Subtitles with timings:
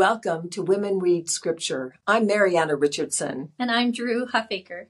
[0.00, 1.94] Welcome to Women Read Scripture.
[2.06, 3.52] I'm Marianna Richardson.
[3.58, 4.86] And I'm Dru Huffaker.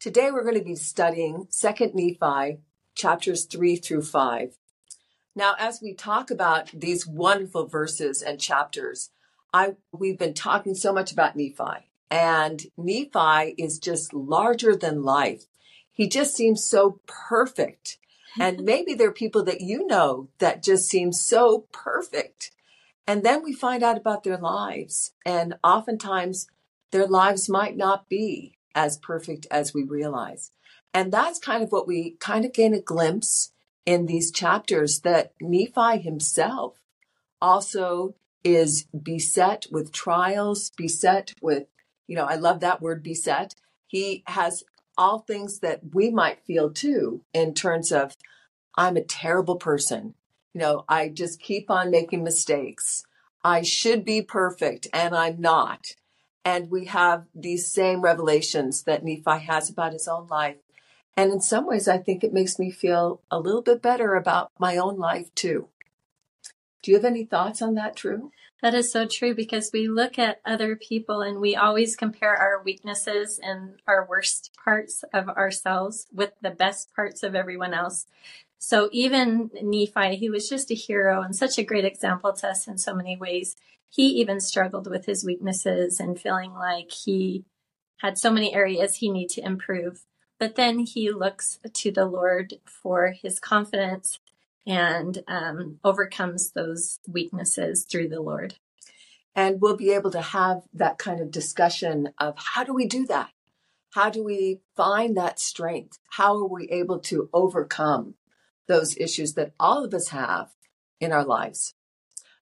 [0.00, 2.60] Today we're going to be studying 2nd Nephi,
[2.94, 4.56] chapters 3 through 5.
[5.36, 9.10] Now, as we talk about these wonderful verses and chapters,
[9.52, 15.44] I we've been talking so much about Nephi, and Nephi is just larger than life.
[15.92, 17.98] He just seems so perfect.
[18.40, 22.52] And maybe there are people that you know that just seem so perfect.
[23.08, 25.12] And then we find out about their lives.
[25.24, 26.46] And oftentimes
[26.92, 30.52] their lives might not be as perfect as we realize.
[30.92, 33.50] And that's kind of what we kind of gain a glimpse
[33.86, 36.82] in these chapters that Nephi himself
[37.40, 41.66] also is beset with trials, beset with,
[42.06, 43.54] you know, I love that word beset.
[43.86, 44.64] He has
[44.98, 48.16] all things that we might feel too in terms of,
[48.76, 50.14] I'm a terrible person.
[50.58, 53.04] You know, I just keep on making mistakes.
[53.44, 55.94] I should be perfect and I'm not.
[56.44, 60.56] And we have these same revelations that Nephi has about his own life.
[61.16, 64.50] And in some ways, I think it makes me feel a little bit better about
[64.58, 65.68] my own life too.
[66.82, 68.32] Do you have any thoughts on that, Dru?
[68.60, 72.60] That is so true because we look at other people and we always compare our
[72.64, 78.06] weaknesses and our worst parts of ourselves with the best parts of everyone else.
[78.58, 82.66] So even Nephi, he was just a hero and such a great example to us
[82.66, 83.56] in so many ways.
[83.88, 87.44] He even struggled with his weaknesses and feeling like he
[87.98, 90.04] had so many areas he needed to improve.
[90.38, 94.18] But then he looks to the Lord for his confidence
[94.66, 98.56] and um, overcomes those weaknesses through the Lord.
[99.34, 103.06] And we'll be able to have that kind of discussion of how do we do
[103.06, 103.30] that?
[103.92, 105.98] How do we find that strength?
[106.10, 108.14] How are we able to overcome
[108.68, 110.50] those issues that all of us have
[111.00, 111.74] in our lives.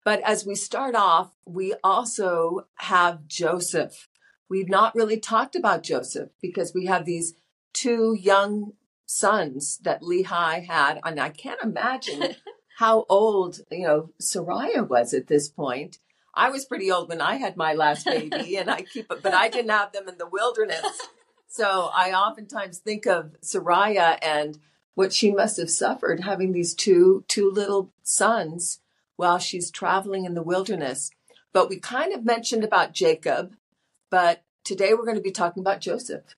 [0.05, 4.09] But as we start off, we also have Joseph.
[4.49, 7.35] We've not really talked about Joseph because we have these
[7.73, 8.73] two young
[9.07, 11.01] sons that Lehi had.
[11.05, 12.37] And I can't imagine
[12.79, 15.99] how old, you know, Sariah was at this point.
[16.33, 19.35] I was pretty old when I had my last baby and I keep it, but
[19.35, 20.85] I didn't have them in the wilderness.
[21.53, 24.57] So I oftentimes think of Sariah and
[24.95, 28.81] what she must have suffered having these two two little sons
[29.17, 31.11] while she's traveling in the wilderness.
[31.53, 33.55] But we kind of mentioned about Jacob,
[34.11, 36.37] but today we're going to be talking about Joseph.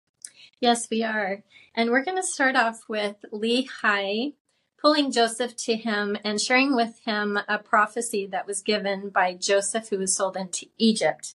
[0.61, 1.43] Yes, we are.
[1.75, 4.35] And we're going to start off with Lehi
[4.81, 9.89] pulling Joseph to him and sharing with him a prophecy that was given by Joseph,
[9.89, 11.35] who was sold into Egypt.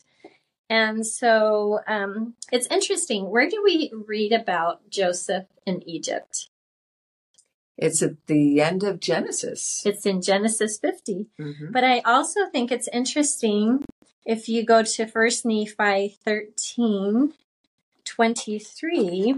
[0.70, 3.30] And so um, it's interesting.
[3.30, 6.50] Where do we read about Joseph in Egypt?
[7.78, 9.84] It's at the end of Genesis.
[9.86, 11.28] It's in Genesis 50.
[11.40, 11.72] Mm-hmm.
[11.72, 13.86] But I also think it's interesting
[14.26, 17.34] if you go to First Nephi 13
[18.06, 19.36] 23.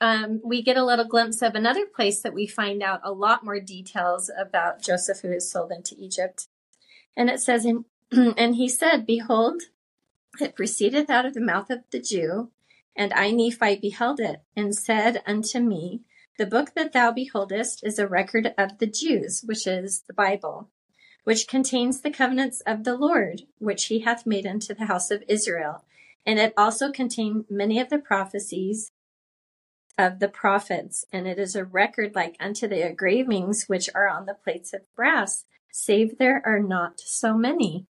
[0.00, 3.44] Um, we get a little glimpse of another place that we find out a lot
[3.44, 6.46] more details about Joseph who is sold into Egypt.
[7.16, 7.84] And it says, in,
[8.36, 9.62] And he said, Behold,
[10.40, 12.50] it proceedeth out of the mouth of the Jew,
[12.96, 16.02] and I, Nephi, beheld it, and said unto me,
[16.38, 20.70] the book that thou beholdest is a record of the Jews, which is the Bible,
[21.24, 25.24] which contains the covenants of the Lord, which he hath made unto the house of
[25.26, 25.84] Israel.
[26.24, 28.92] And it also contained many of the prophecies
[29.98, 34.26] of the prophets, and it is a record like unto the engravings which are on
[34.26, 37.86] the plates of brass, save there are not so many.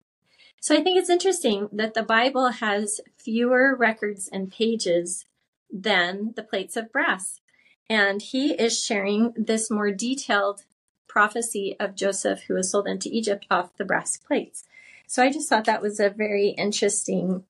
[0.61, 5.25] So I think it's interesting that the Bible has fewer records and pages
[5.69, 7.41] than the plates of brass.
[7.89, 10.65] And he is sharing this more detailed
[11.09, 14.65] prophecy of Joseph who was sold into Egypt off the brass plates.
[15.07, 17.45] So I just thought that was a very interesting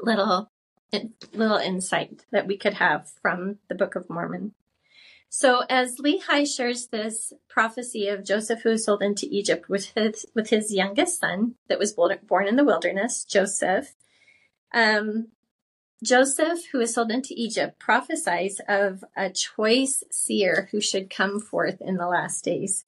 [0.00, 0.50] little
[1.32, 4.54] little insight that we could have from the Book of Mormon.
[5.28, 10.26] So as Lehi shares this prophecy of Joseph who was sold into Egypt with his
[10.34, 13.94] with his youngest son that was born in the wilderness, Joseph,
[14.74, 15.28] um,
[16.02, 21.80] Joseph, who is sold into Egypt, prophesies of a choice seer who should come forth
[21.80, 22.84] in the last days.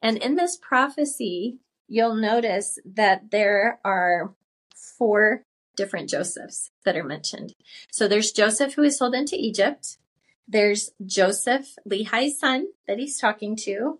[0.00, 1.58] And in this prophecy,
[1.88, 4.34] you'll notice that there are
[4.74, 5.44] four
[5.76, 7.54] different Josephs that are mentioned.
[7.90, 9.98] So there's Joseph who is sold into Egypt.
[10.46, 13.98] There's Joseph, Lehi's son that he's talking to.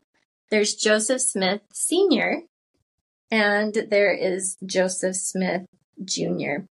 [0.51, 2.43] There's Joseph Smith Sr.
[3.31, 5.67] And there is Joseph Smith
[6.05, 6.67] Jr.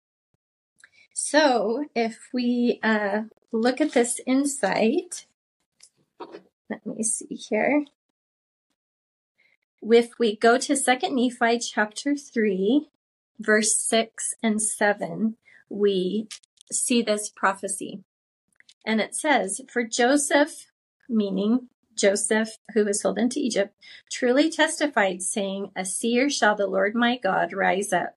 [1.14, 3.22] So if we uh,
[3.52, 5.26] look at this insight,
[6.70, 7.84] let me see here.
[9.82, 12.88] If we go to Second Nephi chapter 3,
[13.38, 15.36] verse 6 and 7,
[15.68, 16.28] we
[16.70, 18.04] see this prophecy.
[18.86, 20.66] And it says, For Joseph,
[21.08, 23.74] meaning Joseph, who was sold into Egypt,
[24.10, 28.16] truly testified, saying, A seer shall the Lord my God rise up,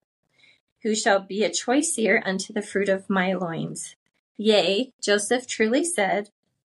[0.85, 3.95] who shall be a choice seer unto the fruit of my loins.
[4.37, 6.29] Yea, Joseph truly said,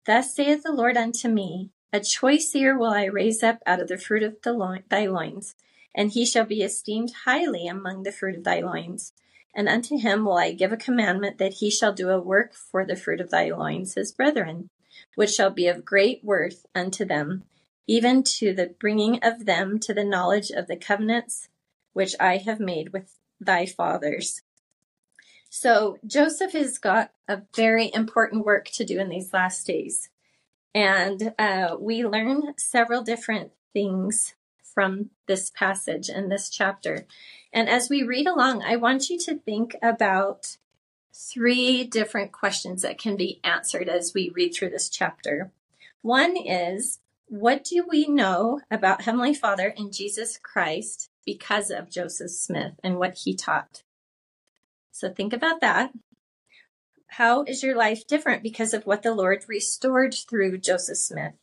[0.05, 3.87] Thus saith the Lord unto me, A choice seer will I raise up out of
[3.87, 5.55] the fruit of the lo- thy loins,
[5.95, 9.13] and he shall be esteemed highly among the fruit of thy loins.
[9.55, 12.85] And unto him will I give a commandment that he shall do a work for
[12.85, 14.71] the fruit of thy loins, his brethren,
[15.15, 17.45] which shall be of great worth unto them,
[17.87, 21.49] even to the bringing of them to the knowledge of the covenants
[21.93, 24.43] which I have made with thy fathers.
[25.49, 30.09] So Joseph has got a very important work to do in these last days.
[30.75, 37.07] And uh, we learn several different things from this passage and this chapter.
[37.53, 40.57] And as we read along, I want you to think about
[41.13, 45.51] three different questions that can be answered as we read through this chapter.
[46.03, 52.33] One is, what do we know about Heavenly Father and Jesus Christ because of Joseph
[52.33, 53.85] Smith and what he taught?
[54.91, 55.93] So think about that.
[57.07, 61.35] How is your life different because of what the Lord restored through Joseph Smith?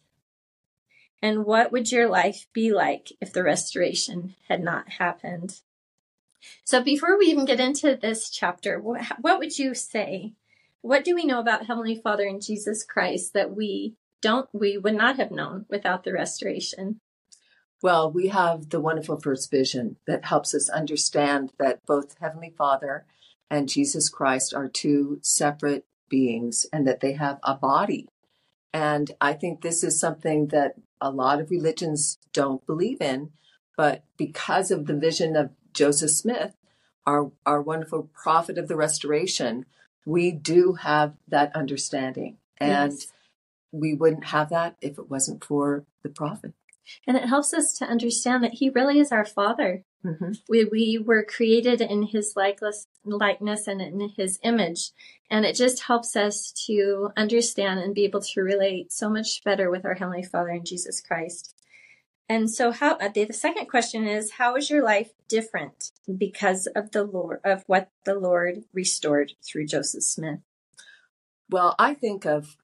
[1.21, 5.61] And what would your life be like if the restoration had not happened?
[6.65, 10.33] So before we even get into this chapter, what would you say?
[10.81, 14.95] What do we know about Heavenly Father and Jesus Christ that we don't, we would
[14.95, 16.99] not have known without the restoration?
[17.81, 23.05] Well, we have the wonderful first vision that helps us understand that both Heavenly Father
[23.49, 28.07] and Jesus Christ are two separate beings and that they have a body.
[28.73, 33.31] And I think this is something that a lot of religions don't believe in,
[33.75, 36.55] but because of the vision of Joseph Smith,
[37.05, 39.65] our, our wonderful prophet of the restoration,
[40.05, 42.37] we do have that understanding.
[42.57, 43.07] And yes.
[43.71, 46.53] we wouldn't have that if it wasn't for the prophet.
[47.05, 49.83] And it helps us to understand that he really is our father.
[50.05, 50.31] Mm-hmm.
[50.47, 54.91] We, we were created in his likeness, likeness and in his image.
[55.29, 59.69] And it just helps us to understand and be able to relate so much better
[59.69, 61.53] with our Heavenly Father in Jesus Christ.
[62.29, 66.67] And so how uh, the, the second question is how is your life different because
[66.67, 70.39] of the Lord of what the Lord restored through Joseph Smith?
[71.49, 72.57] Well, I think of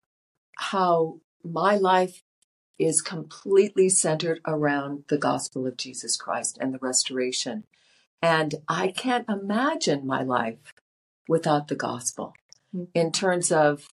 [0.58, 2.24] how my life
[2.86, 7.66] is completely centered around the gospel of Jesus Christ and the restoration.
[8.22, 10.74] And I can't imagine my life
[11.28, 12.34] without the gospel
[12.76, 12.86] mm-hmm.
[12.94, 13.90] in terms of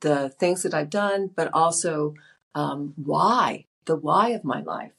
[0.00, 2.14] the things that I've done, but also
[2.54, 4.92] um, why the why of my life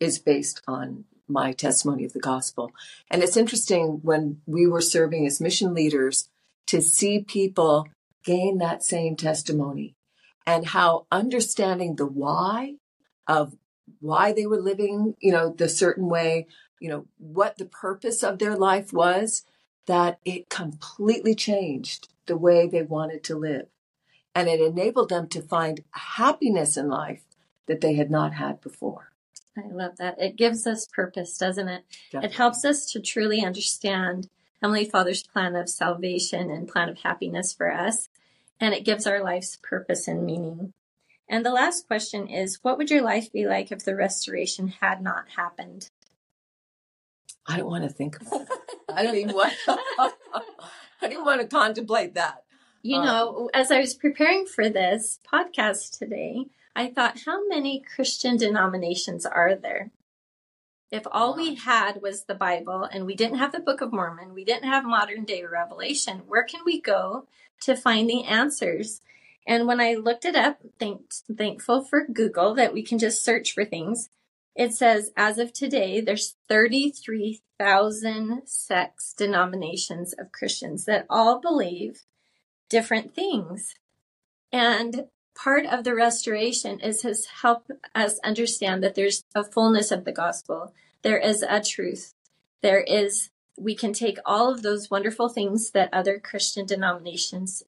[0.00, 2.70] is based on my testimony of the gospel.
[3.10, 6.28] And it's interesting when we were serving as mission leaders
[6.66, 7.88] to see people
[8.24, 9.94] gain that same testimony
[10.46, 12.74] and how understanding the why
[13.26, 13.56] of
[14.00, 16.46] why they were living, you know, the certain way,
[16.80, 19.44] you know, what the purpose of their life was,
[19.86, 23.66] that it completely changed the way they wanted to live.
[24.34, 27.22] And it enabled them to find happiness in life
[27.66, 29.12] that they had not had before.
[29.56, 30.20] I love that.
[30.20, 31.84] It gives us purpose, doesn't it?
[32.10, 32.28] Definitely.
[32.28, 34.28] It helps us to truly understand
[34.60, 38.08] Heavenly Father's plan of salvation and plan of happiness for us.
[38.60, 40.72] And it gives our lives purpose and meaning.
[41.28, 45.02] And the last question is what would your life be like if the restoration had
[45.02, 45.90] not happened?
[47.46, 48.46] I don't want to think about.
[48.92, 52.44] I don't even want I don't want to contemplate that.
[52.82, 56.44] You know, um, as I was preparing for this podcast today,
[56.76, 59.90] I thought, how many Christian denominations are there?
[60.90, 64.34] If all we had was the Bible and we didn't have the Book of Mormon,
[64.34, 67.26] we didn't have modern day revelation, where can we go
[67.64, 69.00] to find the answers?
[69.46, 73.52] And when I looked it up, thank, thankful for Google that we can just search
[73.52, 74.08] for things.
[74.54, 82.02] It says as of today, there's 33,000 sects, denominations of Christians that all believe
[82.68, 83.74] different things.
[84.52, 90.04] And part of the restoration is has helped us understand that there's a fullness of
[90.04, 90.72] the gospel.
[91.02, 92.14] There is a truth.
[92.62, 97.62] There is, we can take all of those wonderful things that other Christian denominations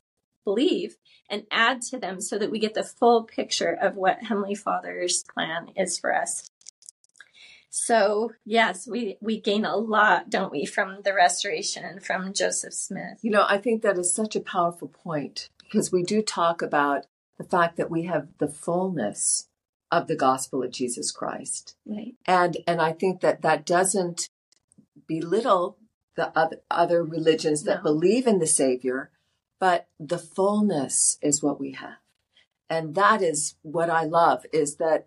[0.45, 0.97] believe
[1.28, 5.25] and add to them so that we get the full picture of what Heavenly Father's
[5.25, 6.50] plan is for us.
[7.69, 12.73] So yes, we, we gain a lot, don't we, from the restoration and from Joseph
[12.73, 13.19] Smith.
[13.23, 17.07] You know, I think that is such a powerful point because we do talk about
[17.38, 19.49] the fact that we have the fullness
[19.90, 21.76] of the gospel of Jesus Christ.
[21.85, 22.14] Right.
[22.26, 24.31] And and I think that that doesn't
[25.07, 25.79] belittle
[26.17, 27.93] the other, other religions that No.
[27.93, 29.11] believe in the Savior,
[29.59, 31.99] but the fullness is what we have.
[32.69, 35.07] And that is what I love is that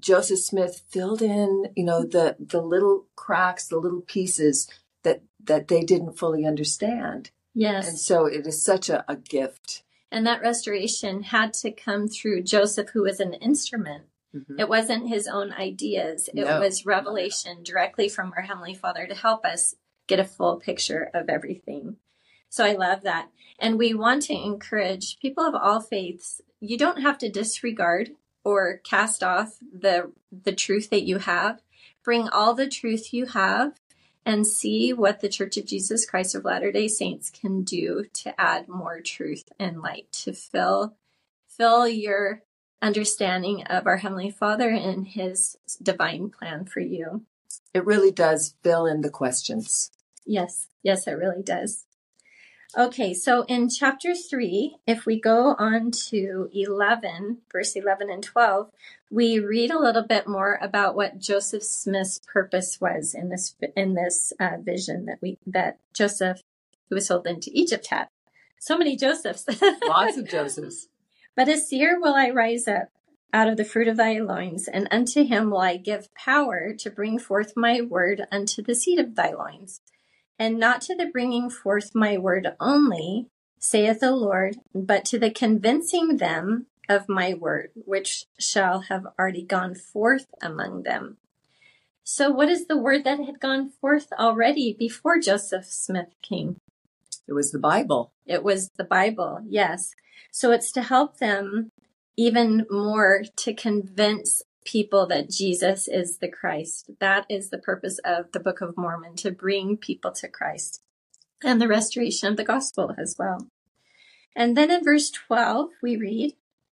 [0.00, 4.68] Joseph Smith filled in, you know, the, the little cracks, the little pieces
[5.02, 7.30] that, that they didn't fully understand.
[7.54, 7.88] Yes.
[7.88, 9.82] And so it is such a, a gift.
[10.10, 14.04] And that restoration had to come through Joseph, who was an instrument.
[14.34, 14.58] Mhm.
[14.58, 16.60] It wasn't his own ideas, it No.
[16.60, 19.76] was revelation directly from our Heavenly Father to help us
[20.06, 21.96] get a full picture of everything.
[22.48, 23.30] So I love that.
[23.58, 26.40] And we want to encourage people of all faiths.
[26.60, 28.14] You don't have to disregard
[28.44, 31.62] or cast off the the truth that you have.
[32.02, 33.80] Bring all the truth you have
[34.26, 38.68] and see what the Church of Jesus Christ of Latter-day Saints can do to add
[38.68, 40.96] more truth and light to fill
[41.46, 42.42] fill your
[42.84, 47.22] understanding of our heavenly Father and his divine plan for you.
[47.72, 49.90] It really does fill in the questions.
[50.26, 51.86] Yes, yes, it really does.
[52.76, 58.68] Okay, so in chapter 3, if we go on to 11, verse 11 and 12,
[59.10, 63.94] we read a little bit more about what Joseph Smith's purpose was in this in
[63.94, 66.42] this uh, vision that we that Joseph
[66.88, 68.08] who was sold into Egypt had.
[68.58, 69.46] So many Josephs.
[69.86, 70.88] Lots of Josephs.
[71.36, 72.88] But a seer will I rise up
[73.32, 76.90] out of the fruit of thy loins, and unto him will I give power to
[76.90, 79.80] bring forth my word unto the seed of thy loins.
[80.38, 85.30] And not to the bringing forth my word only, saith the Lord, but to the
[85.30, 91.16] convincing them of my word, which shall have already gone forth among them.
[92.04, 96.58] So, what is the word that had gone forth already before Joseph Smith came?
[97.26, 98.12] It was the Bible.
[98.26, 99.94] It was the Bible, yes.
[100.30, 101.70] So it's to help them
[102.16, 106.90] even more to convince people that Jesus is the Christ.
[107.00, 110.82] That is the purpose of the Book of Mormon, to bring people to Christ
[111.42, 113.48] and the restoration of the gospel as well.
[114.34, 116.34] And then in verse 12, we read,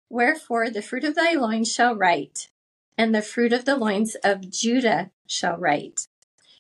[0.10, 2.50] Wherefore the fruit of thy loins shall write,
[2.98, 6.08] and the fruit of the loins of Judah shall write.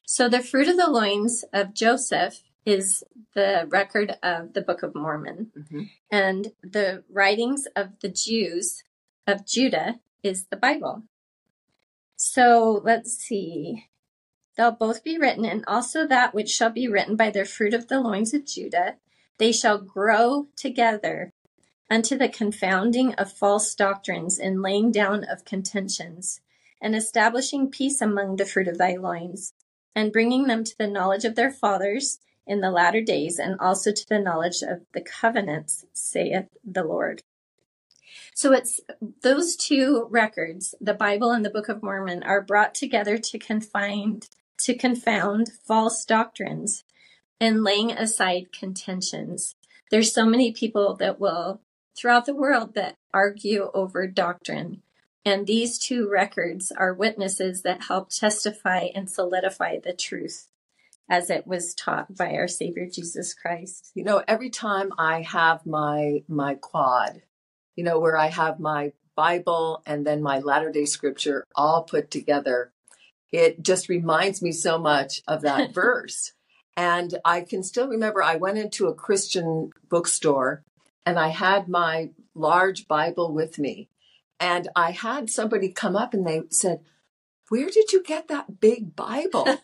[0.05, 3.01] So the fruit of the loins of Joseph is
[3.33, 5.89] the record of the Book of Mormon, Mhm.
[6.11, 8.83] and the writings of the Jews
[9.25, 11.03] of Judah is the Bible.
[12.17, 13.87] So let's see.
[14.57, 17.87] They'll both be written, and also that which shall be written by the fruit of
[17.87, 18.97] the loins of Judah,
[19.37, 21.31] they shall grow together
[21.89, 26.41] unto the confounding of false doctrines and laying down of contentions,
[26.81, 29.53] and establishing peace among the fruit of thy loins,
[29.95, 33.91] and bringing them to the knowledge of their fathers in the latter days, and also
[33.91, 37.21] to the knowledge of the covenants, saith the Lord.
[38.33, 38.79] So it's
[39.23, 44.21] those two records, the Bible and the Book of Mormon, are brought together to confine
[44.59, 46.83] to confound false doctrines
[47.39, 49.55] and laying aside contentions.
[49.91, 51.61] There's so many people that will
[51.95, 54.81] throughout the world that argue over doctrine.
[55.25, 60.47] And these two records are witnesses that help testify and solidify the truth
[61.09, 63.91] as it was taught by our Savior Jesus Christ.
[63.95, 67.21] You know, every time I have my my quad,
[67.75, 72.11] you know, where I have my Bible and then my latter day scripture all put
[72.11, 72.71] together,
[73.31, 76.33] it just reminds me so much of that verse.
[76.75, 80.63] And I can still remember I went into a Christian bookstore
[81.05, 83.89] and I had my large Bible with me.
[84.39, 86.81] And I had somebody come up and they said,
[87.49, 89.47] Where did you get that big Bible?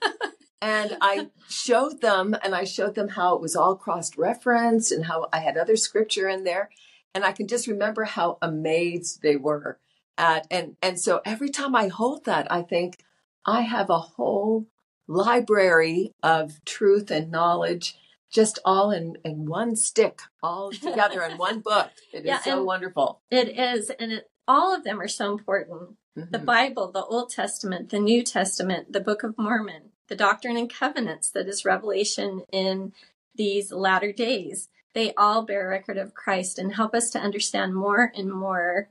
[0.64, 5.06] and I showed them and I showed them how it was all cross referenced and
[5.06, 6.70] how I had other scripture in there.
[7.14, 9.78] And I can just remember how amazed they were
[10.18, 13.04] at and and so every time I hold that, I think
[13.46, 14.68] I have a whole
[15.08, 17.96] library of truth and knowledge
[18.32, 21.92] just all in, in one stick, all together in one book.
[22.12, 23.22] It is Yeah, so wonderful.
[23.30, 25.98] It is, and it, all of them are so important.
[26.16, 26.46] The Mhm.
[26.46, 31.30] Bible, the Old Testament, the New Testament, the Book of Mormon, the Doctrine and Covenants
[31.32, 32.94] that is revelation in
[33.36, 34.70] these latter days.
[34.94, 38.90] They all bear record of Christ and help us to understand more and more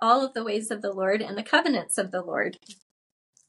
[0.00, 2.58] all of the ways of the Lord and the covenants of the Lord.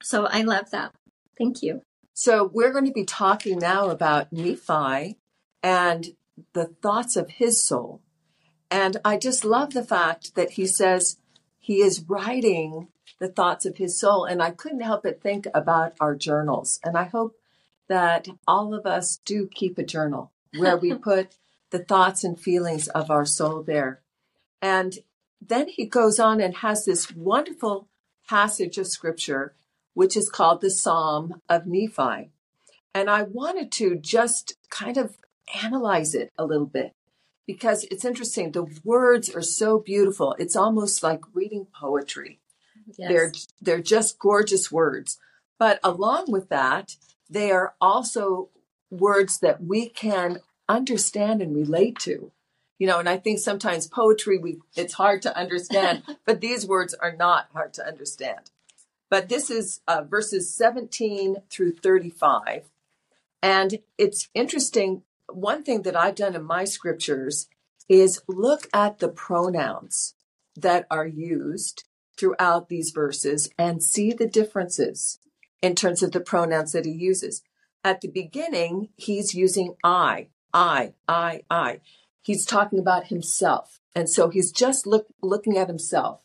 [0.01, 0.93] So I love that.
[1.37, 1.81] Thank you.
[2.13, 5.17] So we're going to be talking now about Nephi
[5.63, 6.07] and
[6.53, 8.01] the thoughts of his soul.
[8.69, 11.17] And I just love the fact that he says
[11.59, 12.89] he is writing
[13.19, 14.25] the thoughts of his soul.
[14.25, 16.79] And I couldn't help but think about our journals.
[16.83, 17.35] And I hope
[17.87, 21.35] that all of us do keep a journal where we put
[21.69, 24.01] the thoughts and feelings of our soul there.
[24.61, 24.99] And
[25.41, 27.87] then he goes on and has this wonderful
[28.27, 29.53] passage of scripture
[29.93, 32.31] which is called the Psalm of Nephi.
[32.93, 35.17] And I wanted to just kind of
[35.63, 36.93] analyze it a little bit
[37.45, 38.51] because it's interesting.
[38.51, 40.35] The words are so beautiful.
[40.39, 42.39] It's almost like reading poetry.
[42.97, 43.09] Yes.
[43.09, 45.17] They're they're just gorgeous words.
[45.59, 46.95] But along with that,
[47.29, 48.49] they are also
[48.89, 52.31] words that we can understand and relate to.
[52.79, 56.93] You know, and I think sometimes poetry we it's hard to understand, but these words
[56.93, 58.51] are not hard to understand.
[59.09, 62.63] But this is uh, verses 17 through 35.
[63.43, 65.03] And it's interesting.
[65.31, 67.47] One thing that I've done in my scriptures
[67.87, 70.15] is look at the pronouns
[70.55, 71.83] that are used
[72.23, 75.19] throughout these verses and see the differences
[75.61, 77.41] in terms of the pronouns that he uses.
[77.83, 81.81] At the beginning, he's using I, I, I, I.
[82.21, 83.81] He's talking about himself.
[83.93, 86.21] And so he's just look, looking at himself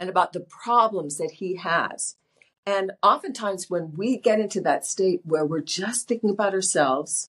[0.00, 2.16] and about the problems that he has.
[2.64, 7.28] And oftentimes, when we get into that state where we're just thinking about ourselves,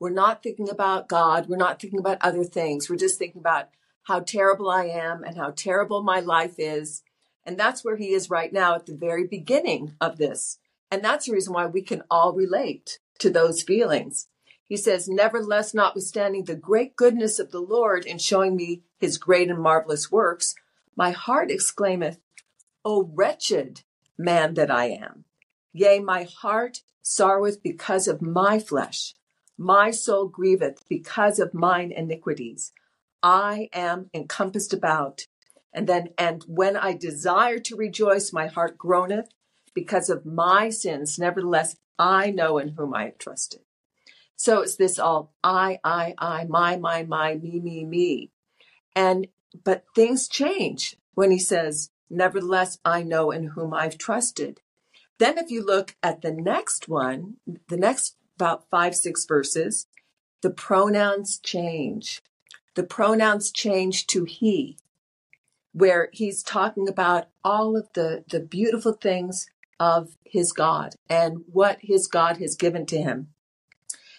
[0.00, 3.68] we're not thinking about God, we're not thinking about other things, we're just thinking about
[4.04, 7.02] how terrible I am and how terrible my life is.
[7.48, 10.58] And that's where he is right now at the very beginning of this.
[10.90, 14.28] And that's the reason why we can all relate to those feelings.
[14.66, 19.48] He says, Nevertheless, notwithstanding the great goodness of the Lord in showing me his great
[19.48, 20.54] and marvelous works,
[20.94, 22.18] my heart exclaimeth,
[22.84, 23.80] O wretched
[24.18, 25.24] man that I am.
[25.72, 29.14] Yea, my heart sorroweth because of my flesh.
[29.56, 32.72] My soul grieveth because of mine iniquities.
[33.22, 35.27] I am encompassed about.
[35.72, 39.28] And then, and when I desire to rejoice, my heart groaneth
[39.74, 41.18] because of my sins.
[41.18, 43.60] Nevertheless, I know in whom I have trusted.
[44.36, 48.30] So it's this all I, I, I, my, my, my, me, me, me.
[48.94, 49.28] And,
[49.64, 54.60] but things change when he says, Nevertheless, I know in whom I've trusted.
[55.18, 57.36] Then, if you look at the next one,
[57.68, 59.86] the next about five, six verses,
[60.42, 62.22] the pronouns change.
[62.76, 64.78] The pronouns change to he,
[65.72, 69.46] where he's talking about all of the, the beautiful things
[69.78, 73.28] of his God and what his God has given to him.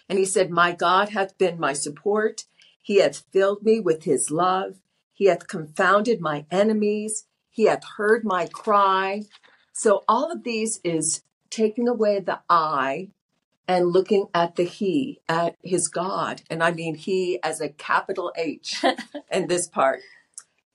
[0.08, 2.44] And he said, My God hath been my support.
[2.80, 4.76] He hath filled me with his love.
[5.12, 7.26] He hath confounded my enemies.
[7.50, 9.24] He hath heard my cry.
[9.72, 13.10] So all of these is taking away the I
[13.68, 16.42] and looking at the he, at his God.
[16.50, 18.84] And I mean he as a capital H
[19.30, 20.00] in this part.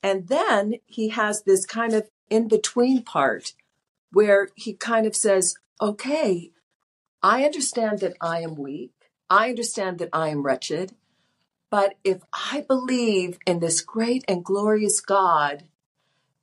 [0.05, 3.53] And then he has this kind of in between part
[4.11, 6.51] where he kind of says, okay,
[7.23, 8.91] I understand that I am weak.
[9.31, 10.93] I understand that I am wretched.
[11.71, 15.63] But if I believe in this great and glorious God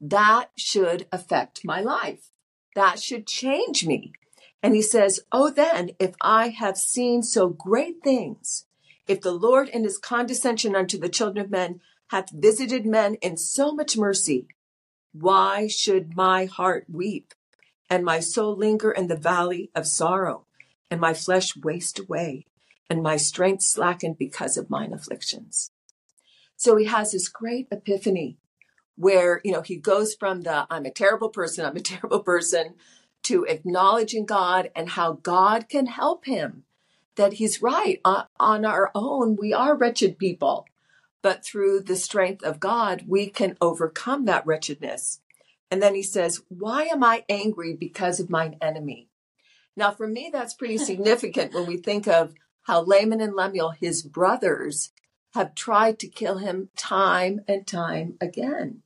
[0.00, 2.32] that should affect my life.
[2.74, 4.12] That should change me.
[4.60, 8.66] And he says, Oh, then, if I have seen so great things,
[9.06, 11.80] if the Lord in his condescension unto the children of men
[12.12, 14.46] hath visited men in so much mercy,
[15.12, 17.32] why should my heart weep
[17.88, 20.44] and my soul linger in the valley of sorrow
[20.90, 22.44] and my flesh waste away
[22.90, 25.70] and my strength slacken because of mine afflictions?
[26.54, 28.36] So he has this great epiphany
[28.94, 32.74] where, you know, he goes from the I'm a terrible person, I'm a terrible person
[33.22, 36.64] to acknowledging God and how God can help him.
[37.16, 38.00] That he's right.
[38.04, 40.66] On, on our own, we are wretched people,
[41.22, 45.20] but through the strength of God, we can overcome that wretchedness.
[45.70, 49.08] And then he says, Why am I angry because of mine enemy?
[49.76, 54.02] Now, for me, that's pretty significant when we think of how Laman and Lemuel, his
[54.02, 54.90] brothers,
[55.34, 58.82] have tried to kill him time and time again.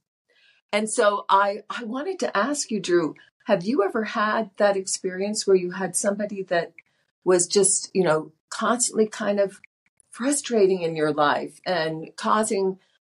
[0.72, 3.14] And so I, I wanted to ask you, Dru,
[3.46, 6.72] have you ever had that experience where you had somebody that
[7.24, 9.60] was just, you know, constantly kind of
[10.16, 12.78] frustrating in your life and causing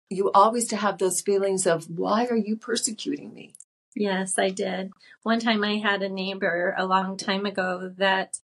[0.09, 3.53] you always to have those feelings of, why are you persecuting me?
[3.95, 4.91] Yes, I did.
[5.21, 8.39] One time I had a neighbor a long time ago that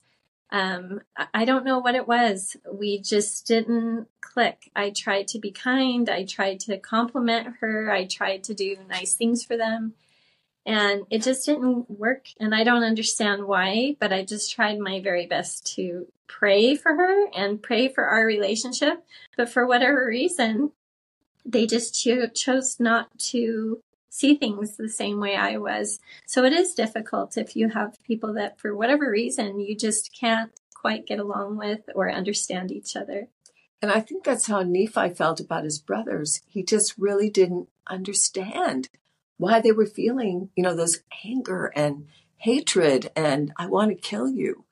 [0.51, 1.01] um,
[1.33, 2.57] I don't know what it was.
[2.73, 4.69] We just didn't click.
[4.75, 6.11] I tried to be kind.
[6.11, 7.93] I tried to compliment her.
[7.93, 9.95] I tried to do nice things for them.
[10.67, 12.27] And it just didn't work.
[12.41, 16.09] And I don't understand why, but I just tried my very best to
[16.39, 19.05] pray for her and pray for our relationship.
[19.37, 20.73] But for whatever reason,
[21.45, 26.01] they just cho- chose not to see things the same way I was.
[26.27, 30.53] So it is difficult if you have people that, for whatever reason, you just can't
[30.75, 33.29] quite get along with or understand each other.
[33.83, 36.43] And I think that's how Nephi felt about his brothers.
[36.47, 38.89] He just really didn't understand
[39.37, 44.29] why they were feeling, you know, those anger and hatred and I want to kill
[44.29, 44.65] you.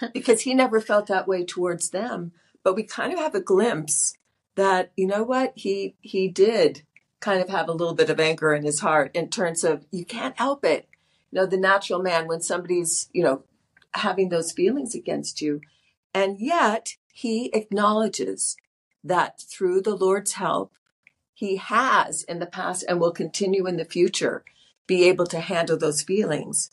[0.12, 2.32] because he never felt that way towards them.
[2.62, 4.14] But we kind of have a glimpse
[4.56, 6.82] that, you know what, he he did
[7.20, 10.04] kind of have a little bit of anger in his heart in terms of you
[10.04, 10.88] can't help it.
[11.30, 13.42] You know, the natural man when somebody's, you know,
[13.94, 15.60] having those feelings against you.
[16.14, 18.56] And yet he acknowledges
[19.02, 20.72] that through the Lord's help,
[21.32, 24.44] he has in the past and will continue in the future
[24.86, 26.70] be able to handle those feelings.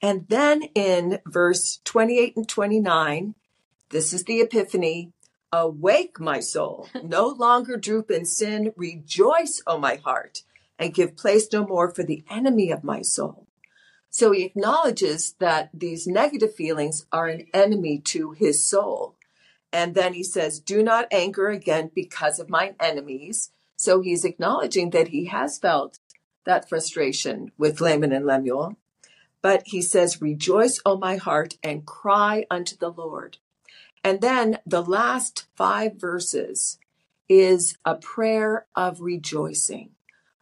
[0.00, 3.34] And then in verse 28 and 29,
[3.90, 5.12] this is the epiphany.
[5.50, 8.72] Awake, my soul, no longer droop in sin.
[8.76, 10.42] Rejoice, O my heart,
[10.78, 13.46] and give place no more for the enemy of my soul.
[14.10, 19.16] So he acknowledges that these negative feelings are an enemy to his soul.
[19.72, 23.50] And then he says, Do not anger again because of my enemies.
[23.76, 25.98] So he's acknowledging that he has felt
[26.44, 28.76] that frustration with Laman and Lemuel.
[29.42, 33.38] But he says, Rejoice, O my heart, and cry unto the Lord.
[34.02, 36.78] And then the last five verses
[37.28, 39.90] is a prayer of rejoicing,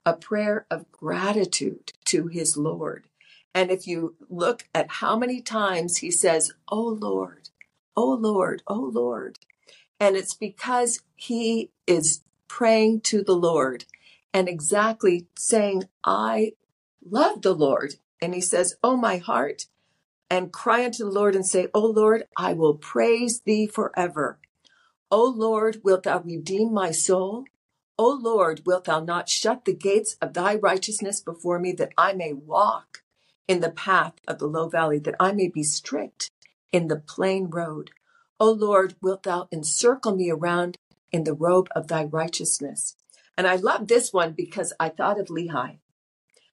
[0.05, 3.09] a prayer of gratitude to his Lord.
[3.55, 7.49] And if you look at how many times he says, O Lord,
[7.97, 9.39] O Lord, O Lord.
[9.99, 13.87] And it's because he is praying to the Lord
[14.33, 16.53] and exactly saying, I
[17.03, 17.95] love the Lord.
[18.21, 19.67] And he says, Oh, my heart,
[20.31, 24.39] and cry unto the Lord and say, O Lord, I will praise thee forever.
[25.11, 27.45] O Lord, wilt thou redeem my soul?
[27.99, 32.13] O Lord, wilt thou not shut the gates of thy righteousness before me that I
[32.13, 33.03] may walk
[33.47, 36.31] in the path of the low valley, that I may be strict
[36.73, 37.91] in the plain road?
[38.41, 40.77] O Lord, wilt thou encircle me around
[41.13, 42.97] in the robe of thy righteousness?
[43.39, 45.79] And I love this one because I thought of Lehi.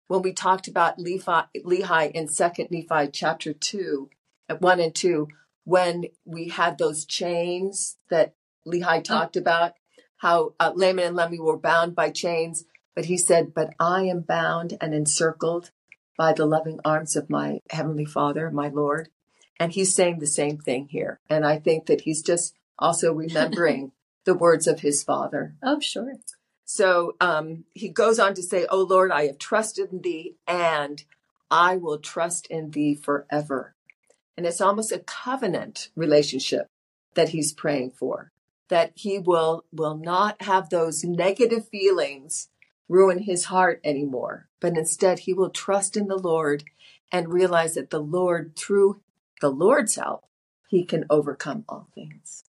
[0.07, 4.09] When we talked about Lehi, Lehi in Second Nephi chapter 2,
[4.49, 5.27] at 1 and 2,
[5.63, 8.33] when we had those chains that
[8.67, 9.01] Lehi oh.
[9.01, 9.73] talked about,
[10.17, 14.21] how uh, Laman and Lemuel were bound by chains, but he said, But I am
[14.21, 15.71] bound and encircled
[16.17, 19.09] by the loving arms of my Heavenly Father, my Lord.
[19.59, 21.19] And he's saying the same thing here.
[21.29, 23.91] And I think that he's just also remembering
[24.25, 25.55] the words of his father.
[25.61, 26.13] Oh, sure.
[26.65, 31.03] So um, he goes on to say, Oh Lord, I have trusted in thee and
[31.51, 33.75] I will trust in thee forever.
[34.35, 36.69] And it's almost a covenant relationship
[37.13, 38.31] that he's praying for,
[38.69, 42.49] that he will, will not have those negative feelings
[42.89, 46.63] ruin his heart anymore, but instead he will trust in the Lord
[47.11, 48.99] and realize that the Lord, through
[49.41, 50.25] the Lord's help,
[50.67, 52.43] he can overcome all things.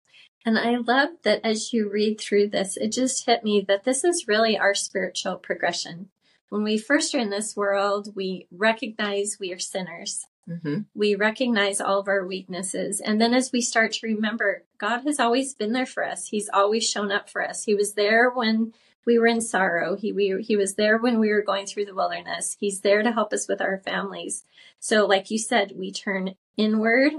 [0.45, 4.05] And I love that as you read through this, it just hit me that this
[4.05, 6.11] is really our spiritual progression.
[6.51, 10.27] When we first are in this world, we recognize we are sinners.
[10.49, 10.81] Mm-hmm.
[10.95, 13.01] We recognize all of our weaknesses.
[13.01, 16.29] And then as we start to remember, God has always been there for us.
[16.29, 17.65] He's always shown up for us.
[17.65, 18.75] He was there when
[19.07, 19.97] we were in sorrow.
[19.97, 22.57] He, we, he was there when we were going through the wilderness.
[22.61, 24.45] He's there to help us with our families.
[24.79, 27.13] So like you said, we turn inward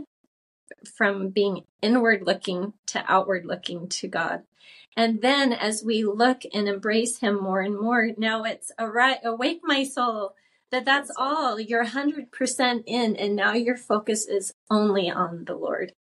[0.98, 4.44] from being inward looking to outward looking to God.
[4.98, 9.84] And then as we look and embrace him more and more, now it's awake my
[9.84, 10.36] soul
[10.72, 15.94] that that's all you're 100% in and now your focus is only on the Lord.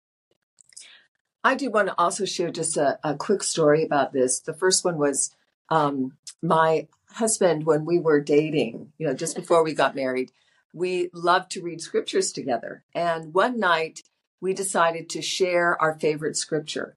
[1.45, 4.41] I do want to also share just a, a quick story about this.
[4.41, 5.35] The first one was
[5.71, 10.31] um, my husband when we were dating, you know, just before we got married,
[10.73, 12.85] we loved to read scriptures together.
[12.95, 14.03] And one night
[14.43, 16.97] we decided to share our favorite scripture.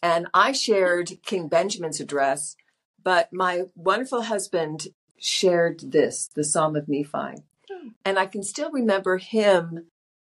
[0.00, 2.56] And I shared King Benjamin's address,
[3.02, 4.86] but my wonderful husband
[5.18, 7.42] shared this, the Psalm of Nephi.
[7.68, 7.88] Hmm.
[8.04, 9.86] And I can still remember him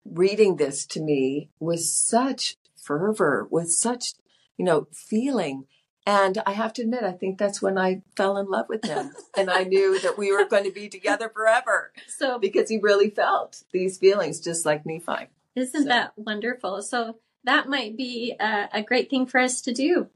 [0.06, 4.14] reading this to me with such fervor, with such,
[4.58, 5.66] you know, feeling.
[6.06, 9.12] And I have to admit, I think that's when I fell in love with him.
[9.38, 11.92] and I knew that we were going to be together forever.
[12.08, 15.28] So, because he really felt these feelings just like Nephi.
[15.56, 15.90] Isn't so.
[15.90, 16.82] that wonderful?
[16.82, 20.08] So that might be a, a, great thing for us to do.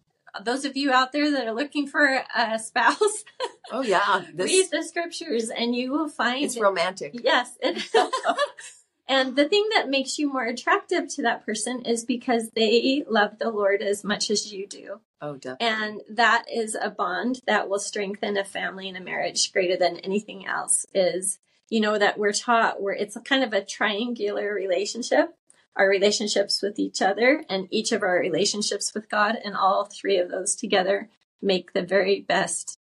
[0.44, 3.24] Those of you out there that are looking for a spouse,
[3.72, 7.12] oh yeah, this, read the scriptures and you will find it's romantic.
[7.24, 7.84] Yes, it,
[9.08, 13.38] and the thing that makes you more attractive to that person is because they love
[13.38, 15.02] the Lord as much as you do.
[15.22, 15.68] Oh, definitely.
[15.68, 19.98] And that is a bond that will strengthen a family and a marriage greater than
[19.98, 20.88] anything else.
[20.96, 21.38] Is
[21.70, 25.36] you know, that we're taught where it's kind of a triangular relationship,
[25.76, 30.18] our relationships with each other and each of our relationships with God and all three
[30.18, 31.10] of those together
[31.42, 32.80] make the very best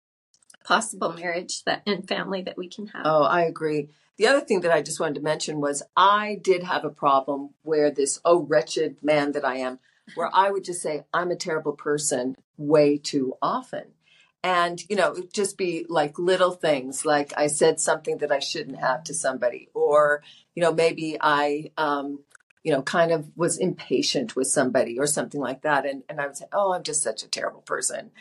[0.63, 3.04] possible marriage that and family that we can have.
[3.06, 3.89] Oh, I agree.
[4.18, 7.52] The other thing that I just wanted to mention was I did have a problem
[7.63, 9.80] where this, oh, wretched man that I am,
[10.15, 13.94] where I would just say, I'm a terrible person way too often.
[14.43, 18.80] And, you know, just be like little things, like I said something that I shouldn't
[18.80, 20.23] have to somebody, or,
[20.56, 22.19] you know, maybe I, um,
[22.63, 25.86] you know, kind of was impatient with somebody or something like that.
[25.86, 28.12] And, and I would say, oh, I'm just such a terrible person.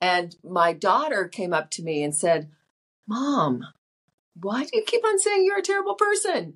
[0.00, 2.50] And my daughter came up to me and said,
[3.06, 3.64] Mom,
[4.40, 6.54] why do you keep on saying you're a terrible person?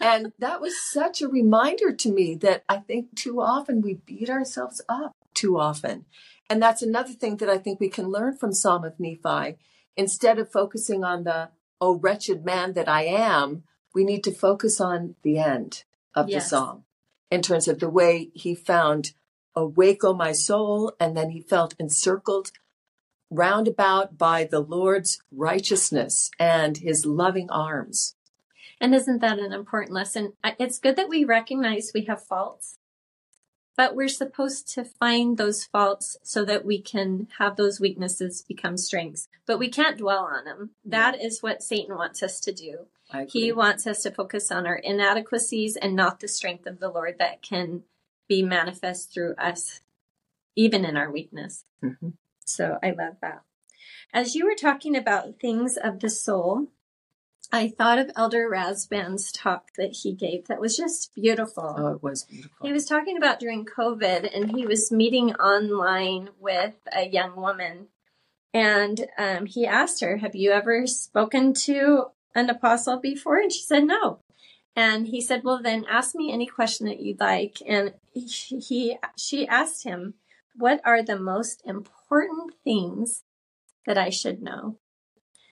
[0.00, 4.30] And that was such a reminder to me that I think too often we beat
[4.30, 6.06] ourselves up too often.
[6.50, 9.56] And that's another thing that I think we can learn from Psalm of Nephi.
[9.96, 13.62] Instead of focusing on the, oh, wretched man that I am,
[13.94, 15.84] we need to focus on the end
[16.14, 16.42] of yes.
[16.42, 16.84] the psalm
[17.30, 19.12] in terms of the way he found
[19.54, 22.50] awake, O my soul, and then he felt encircled
[23.30, 28.16] round about by the Lord's righteousness and his loving arms.
[28.80, 30.32] And isn't that an important lesson?
[30.58, 32.78] It's good that we recognize we have faults,
[33.80, 38.76] but we're supposed to find those faults so that we can have those weaknesses become
[38.76, 39.26] strengths.
[39.46, 40.72] But we can't dwell on them.
[40.84, 42.88] That is what Satan wants us to do.
[43.30, 47.16] He wants us to focus on our inadequacies and not the strength of the Lord
[47.20, 47.84] that can
[48.28, 49.80] be manifest through us,
[50.54, 51.64] even in our weakness.
[51.82, 52.10] Mm-hmm.
[52.44, 53.44] So I love that.
[54.12, 56.66] As you were talking about things of the soul,
[57.52, 61.74] I thought of Elder Rasband's talk that he gave that was just beautiful.
[61.76, 62.66] Oh, it was beautiful.
[62.66, 67.88] He was talking about during COVID and he was meeting online with a young woman.
[68.54, 73.38] And um, he asked her, Have you ever spoken to an apostle before?
[73.38, 74.20] And she said, No.
[74.76, 77.58] And he said, Well, then ask me any question that you'd like.
[77.66, 80.14] And he, he she asked him,
[80.54, 83.24] What are the most important things
[83.86, 84.76] that I should know.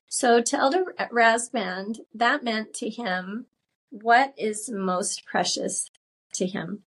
[0.08, 3.46] So to Elder Rasband, that meant to him
[3.90, 5.90] what is most precious
[6.34, 6.82] to him.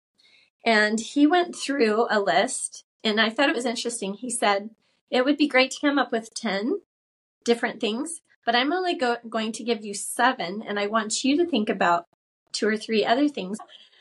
[0.64, 4.14] And he went through a list, and I thought it was interesting.
[4.14, 4.70] He said,
[5.11, 6.81] It would be great to come up with 10
[7.44, 11.37] different things, but I'm only go- going to give you seven, and I want you
[11.37, 12.07] to think about
[12.52, 13.59] two or three other things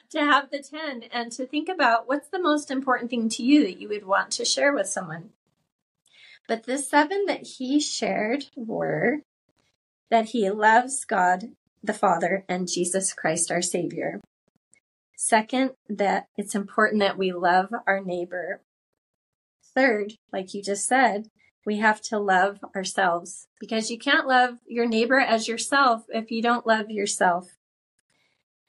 [0.09, 3.63] to have the 10 and to think about what's the most important thing to you
[3.63, 5.29] that you would want to share with someone.
[6.47, 9.21] But the seven that he shared were
[10.11, 11.49] that he loves God
[11.83, 14.21] the Father and Jesus Christ our Savior.
[15.15, 18.61] Second, that it's important that we love our neighbor.
[19.73, 21.29] Third, like you just said,
[21.65, 26.41] we have to love ourselves because you can't love your neighbor as yourself if you
[26.41, 27.55] don't love yourself.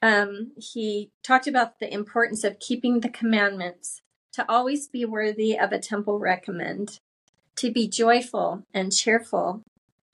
[0.01, 4.01] Um, he talked about the importance of keeping the commandments,
[4.33, 6.99] to always be worthy of a temple recommend,
[7.57, 9.63] to be joyful and cheerful,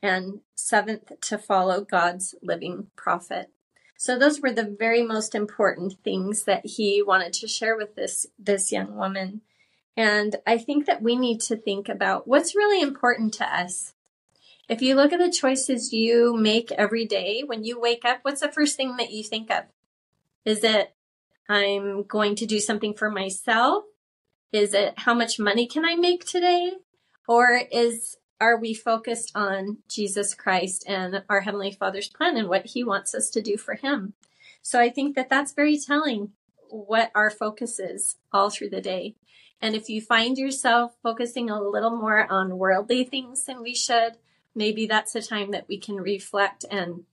[0.02, 3.50] and seventh, to follow God's living prophet.
[3.98, 8.26] So those were the very most important things that he wanted to share with this
[8.38, 9.42] this young woman.
[9.96, 13.94] And I think that we need to think about what's really important to us.
[14.68, 18.42] If you look at the choices you make every day when you wake up, what's
[18.42, 19.66] the first thing that you think of?
[20.46, 20.94] Is it
[21.48, 23.84] I'm going to do something for myself?
[24.52, 26.74] Is it how much money can I make today?
[27.28, 32.66] Or is are we focused on Jesus Christ and our Heavenly Father's plan and what
[32.68, 34.14] He wants us to do for Him?
[34.62, 36.32] So I think that that's very telling
[36.70, 39.16] what our focus is all through the day.
[39.62, 44.18] And if you find yourself focusing a little more on worldly things than we should,
[44.54, 47.04] maybe that's a time that we can reflect and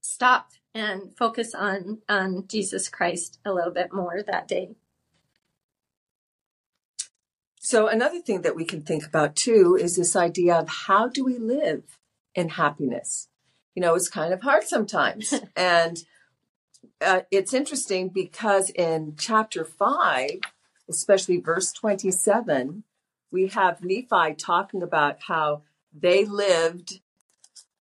[0.00, 4.76] stop and focus on on Jesus Christ a little bit more that day.
[7.64, 11.24] So, another thing that we can think about too is this idea of how do
[11.24, 11.96] we live
[12.34, 13.28] in happiness?
[13.76, 15.32] You know, it's kind of hard sometimes.
[15.56, 16.02] and
[17.00, 20.40] uh, it's interesting because in chapter 5,
[20.90, 22.82] especially verse 27,
[23.30, 25.62] we have Nephi talking about how
[25.96, 26.98] they lived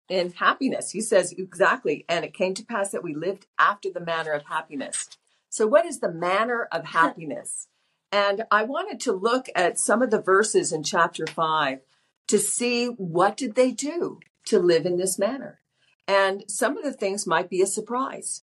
[0.08, 0.90] in happiness.
[0.90, 4.46] He says exactly, and it came to pass that we lived after the manner of
[4.46, 5.08] happiness.
[5.48, 7.68] So, what is the manner of happiness?
[8.10, 11.80] And I wanted to look at some of the verses in chapter 5
[12.28, 15.60] to see what did they do to live in this manner.
[16.06, 18.42] And some of the things might be a surprise.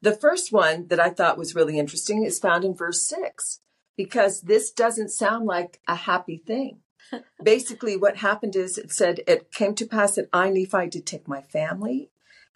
[0.00, 3.60] The first one that I thought was really interesting is found in verse 6
[3.96, 6.80] because this doesn't sound like a happy thing.
[7.42, 11.28] Basically, what happened is it said, It came to pass that I, Nephi, did take
[11.28, 12.10] my family,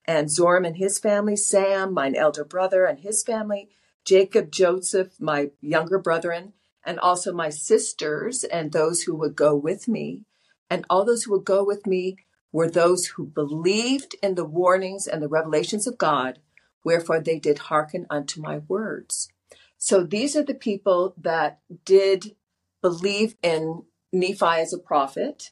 [0.06, 3.68] and Zoram and his family, Sam, mine elder brother, and his family,
[4.04, 9.88] Jacob, Joseph, my younger brethren, and also my sisters and those who would go with
[9.88, 10.24] me.
[10.70, 12.16] And all those who would go with me
[12.52, 16.38] were those who believed in the warnings and the revelations of God,
[16.84, 19.28] wherefore they did hearken unto my words.
[19.76, 22.34] So these are the people that did
[22.80, 25.50] believe in Nephi as a prophet,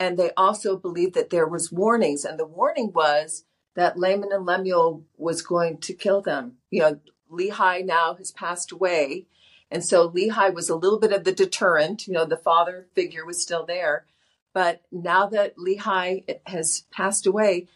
[0.00, 3.44] and they also believed that there was warnings, and the warning was
[3.76, 6.56] that Laman and Lemuel was going to kill them.
[6.70, 9.26] You know, Lehi now has passed away,
[9.70, 12.06] and so Lehi was a little bit of the deterrent.
[12.06, 14.06] You know, the father figure was still there,
[14.52, 17.68] but now that Lehi has passed away,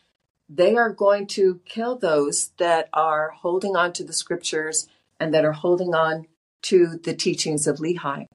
[0.48, 4.88] they are going to kill those that are holding on to the scriptures
[5.18, 6.26] and that are holding on
[6.62, 8.26] to the teachings of Lehi.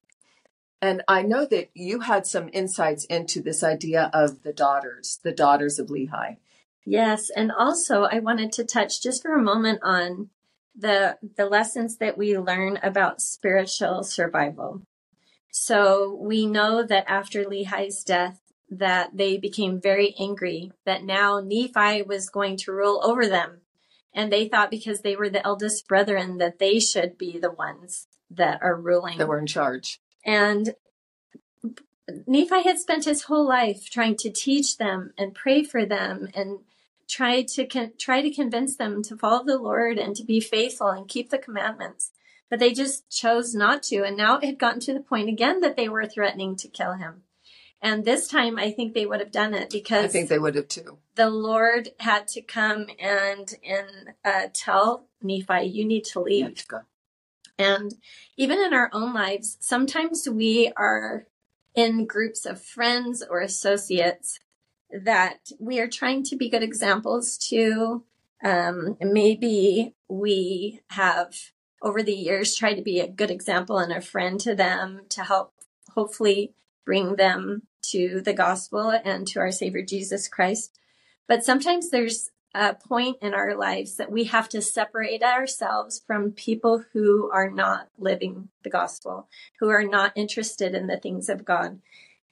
[0.80, 5.32] And I know that you had some insights into this idea of the daughters, the
[5.32, 6.36] daughters of Lehi.
[6.84, 10.30] Yes, and also I wanted to touch just for a moment on
[10.78, 14.82] the the lessons that we learn about spiritual survival.
[15.50, 22.02] So we know that after Lehi's death that they became very angry that now Nephi
[22.02, 23.62] was going to rule over them.
[24.14, 28.06] And they thought because they were the eldest brethren that they should be the ones
[28.30, 29.18] that are ruling.
[29.18, 30.00] That were in charge.
[30.24, 30.74] And
[32.26, 36.60] Nephi had spent his whole life trying to teach them and pray for them and
[37.08, 40.88] try to con- try to convince them to follow the Lord and to be faithful
[40.88, 42.12] and keep the commandments.
[42.50, 44.04] But they just chose not to.
[44.04, 46.94] And now it had gotten to the point again that they were threatening to kill
[46.94, 47.22] him.
[47.80, 50.54] And this time I think they would have done it because I think they would
[50.54, 50.98] have too.
[51.14, 56.64] The Lord had to come and and uh, tell Nephi, you need to leave.
[57.58, 57.94] And
[58.36, 61.26] even in our own lives, sometimes we are
[61.74, 64.40] in groups of friends or associates
[64.90, 68.04] that we are trying to be good examples to.
[68.42, 71.34] Um, maybe we have
[71.82, 75.24] over the years tried to be a good example and a friend to them to
[75.24, 75.52] help
[75.94, 76.52] hopefully
[76.84, 80.78] bring them to the gospel and to our Savior Jesus Christ.
[81.26, 86.32] But sometimes there's a point in our lives that we have to separate ourselves from
[86.32, 89.28] people who are not living the gospel,
[89.60, 91.80] who are not interested in the things of God.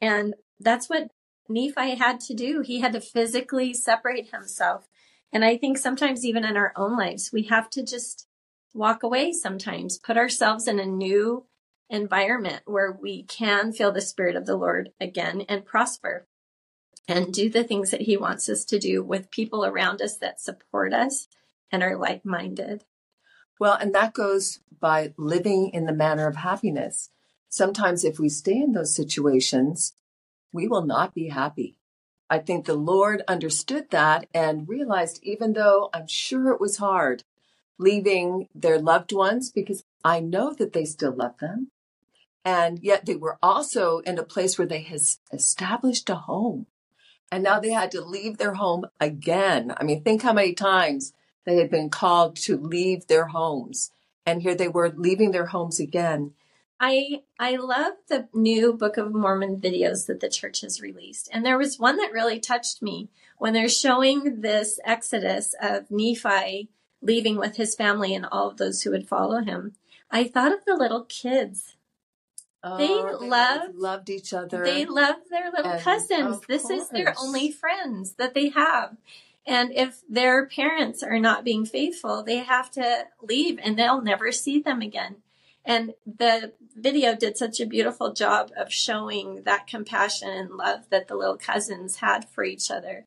[0.00, 1.10] And that's what
[1.48, 2.60] Nephi had to do.
[2.60, 4.88] He had to physically separate himself.
[5.32, 8.26] And I think sometimes even in our own lives, we have to just
[8.74, 11.46] walk away sometimes, put ourselves in a new
[11.88, 16.26] environment where we can feel the spirit of the Lord again and prosper
[17.08, 20.40] and do the things that he wants us to do with people around us that
[20.40, 21.28] support us
[21.70, 22.84] and are like minded.
[23.58, 27.10] Well, and that goes by living in the manner of happiness.
[27.48, 29.94] Sometimes, if we stay in those situations,
[30.56, 31.76] we will not be happy.
[32.28, 37.22] I think the Lord understood that and realized, even though I'm sure it was hard
[37.78, 41.70] leaving their loved ones, because I know that they still love them.
[42.44, 45.00] And yet they were also in a place where they had
[45.32, 46.66] established a home.
[47.30, 49.74] And now they had to leave their home again.
[49.76, 51.12] I mean, think how many times
[51.44, 53.92] they had been called to leave their homes.
[54.24, 56.32] And here they were leaving their homes again.
[56.78, 61.28] I I love the new Book of Mormon videos that the church has released.
[61.32, 63.08] And there was one that really touched me
[63.38, 66.68] when they're showing this exodus of Nephi
[67.02, 69.74] leaving with his family and all of those who would follow him.
[70.10, 71.76] I thought of the little kids
[72.68, 74.64] Oh, they, they love loved each other.
[74.64, 76.40] They love their little and, cousins.
[76.48, 76.82] This course.
[76.82, 78.96] is their only friends that they have.
[79.46, 84.32] And if their parents are not being faithful, they have to leave and they'll never
[84.32, 85.16] see them again.
[85.66, 91.08] And the video did such a beautiful job of showing that compassion and love that
[91.08, 93.04] the little cousins had for each other.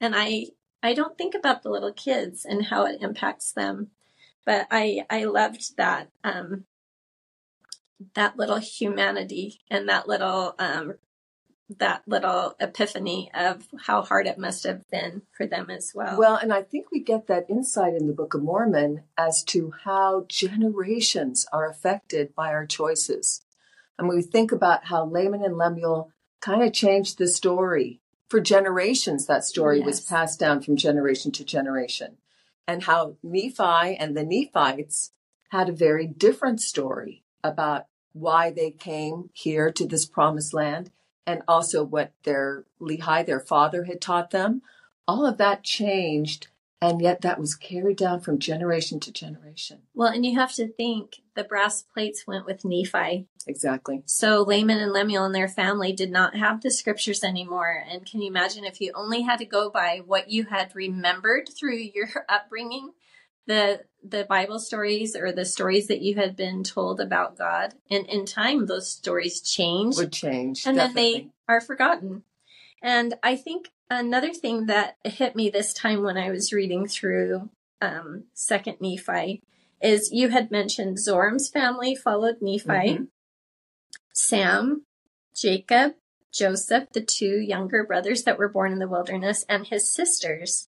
[0.00, 0.46] And I
[0.82, 3.90] I don't think about the little kids and how it impacts them,
[4.44, 6.66] but I I loved that um,
[8.14, 10.94] that little humanity and that little um,
[11.68, 16.18] that little epiphany of how hard it must have been for them as well.
[16.18, 19.72] Well, and I think we get that insight in the Book of Mormon as to
[19.84, 23.42] how generations are affected by our choices.
[23.98, 28.00] And we think about how Laman and Lemuel kind of changed the story.
[28.28, 29.86] For generations, that story yes.
[29.86, 32.18] was passed down from generation to generation.
[32.68, 35.12] And how Nephi and the Nephites
[35.50, 40.90] had a very different story about why they came here to this promised land
[41.26, 44.62] and also what their Lehi, their father, had taught them.
[45.08, 46.48] All of that changed,
[46.80, 49.82] and yet that was carried down from generation to generation.
[49.94, 53.26] Well, and you have to think the brass plates went with Nephi.
[53.46, 54.02] Exactly.
[54.06, 57.84] So Laman and Lemuel and their family did not have the scriptures anymore.
[57.88, 61.48] And can you imagine if you only had to go by what you had remembered
[61.48, 62.92] through your upbringing?
[63.46, 68.06] The the Bible stories or the stories that you had been told about God, and
[68.06, 71.12] in time those stories change, would change, and definitely.
[71.12, 72.22] then they are forgotten.
[72.82, 77.50] And I think another thing that hit me this time when I was reading through
[77.80, 79.42] um, Second Nephi
[79.82, 83.04] is you had mentioned Zoram's family followed Nephi, mm-hmm.
[84.12, 84.84] Sam,
[85.34, 85.94] Jacob,
[86.32, 90.68] Joseph, the two younger brothers that were born in the wilderness, and his sisters.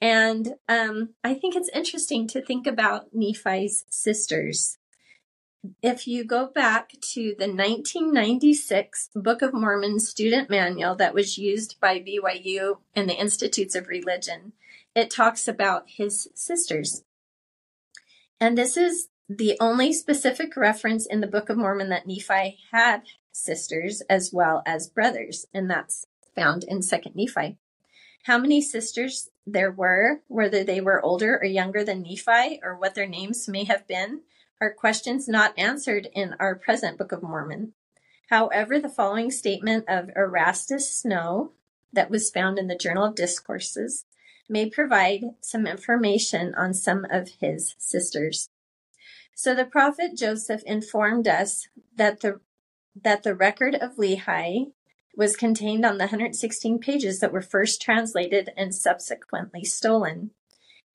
[0.00, 4.78] And um, I think it's interesting to think about Nephi's sisters.
[5.82, 11.78] If you go back to the 1996 Book of Mormon student manual that was used
[11.80, 14.52] by BYU and the Institutes of Religion,
[14.94, 17.04] it talks about his sisters.
[18.40, 23.02] And this is the only specific reference in the Book of Mormon that Nephi had
[23.32, 27.58] sisters as well as brothers, and that's found in Second Nephi.
[28.24, 32.94] How many sisters there were, whether they were older or younger than Nephi, or what
[32.94, 34.20] their names may have been,
[34.60, 37.72] are questions not answered in our present Book of Mormon.
[38.28, 41.52] However, the following statement of Erastus Snow,
[41.92, 44.04] that was found in the Journal of Discourses,
[44.48, 48.48] may provide some information on some of his sisters.
[49.34, 52.40] So the prophet Joseph informed us that the
[53.02, 54.72] that the record of Lehi
[55.20, 60.30] was contained on the 116 pages that were first translated and subsequently stolen,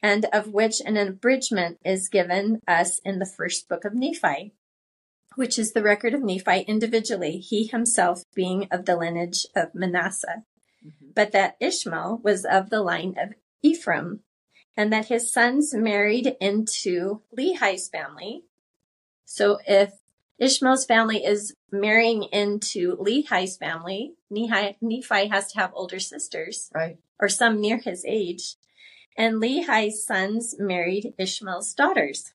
[0.01, 4.51] and of which an abridgment is given us in the first book of Nephi,
[5.36, 10.43] which is the record of Nephi individually, he himself being of the lineage of Manasseh,
[10.84, 11.11] mm-hmm.
[11.13, 14.21] but that Ishmael was of the line of Ephraim,
[14.76, 18.45] and that his sons married into Lehi's family.
[19.23, 19.91] So if
[20.38, 24.13] Ishmael's family is marrying into Lehi's family.
[24.29, 28.55] Nephi, Nephi has to have older sisters, right, or some near his age,
[29.17, 32.33] and Lehi's sons married Ishmael's daughters.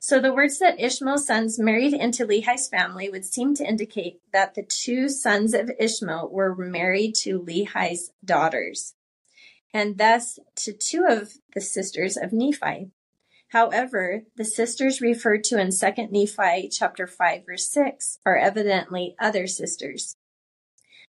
[0.00, 4.54] So the words that Ishmael's sons married into Lehi's family would seem to indicate that
[4.54, 8.94] the two sons of Ishmael were married to Lehi's daughters,
[9.74, 12.92] and thus to two of the sisters of Nephi.
[13.48, 19.46] However, the sisters referred to in 2 Nephi chapter 5 verse 6 are evidently other
[19.46, 20.16] sisters.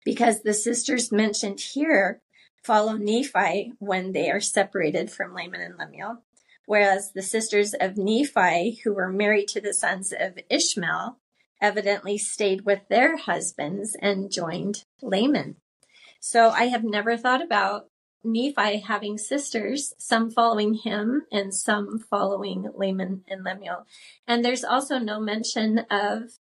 [0.05, 2.21] Because the sisters mentioned here
[2.63, 6.23] follow Nephi when they are separated from Laman and Lemuel,
[6.65, 11.17] whereas the sisters of Nephi who were married to the sons of Ishmael
[11.59, 15.55] evidently stayed with their husbands and joined Laman.
[16.19, 17.88] So I have never thought about
[18.28, 23.86] Nephi having sisters, some following him and some following Laman and Lemuel.
[24.28, 26.39] And there's also no mention of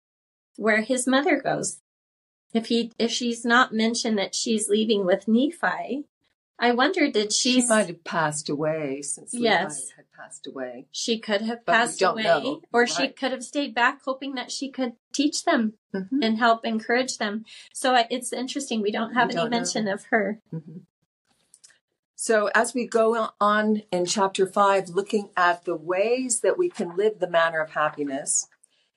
[0.56, 1.80] where his mother goes.
[2.54, 6.04] If he if she's not mentioned that she's leaving with Nephi,
[6.58, 9.80] I wonder did she She might have passed away since yes.
[9.80, 10.86] Lehi had passed away.
[10.92, 12.22] She could have but passed away.
[12.22, 12.60] Know.
[12.72, 12.90] Or right.
[12.90, 16.22] she could have stayed back hoping that she could teach them mm-hmm.
[16.22, 17.44] and help encourage them.
[17.72, 18.82] So it's interesting.
[18.82, 19.94] We don't have we any don't mention know.
[19.94, 20.40] of her.
[20.52, 20.78] Mm-hmm.
[22.24, 26.96] So, as we go on in chapter five, looking at the ways that we can
[26.96, 28.46] live the manner of happiness,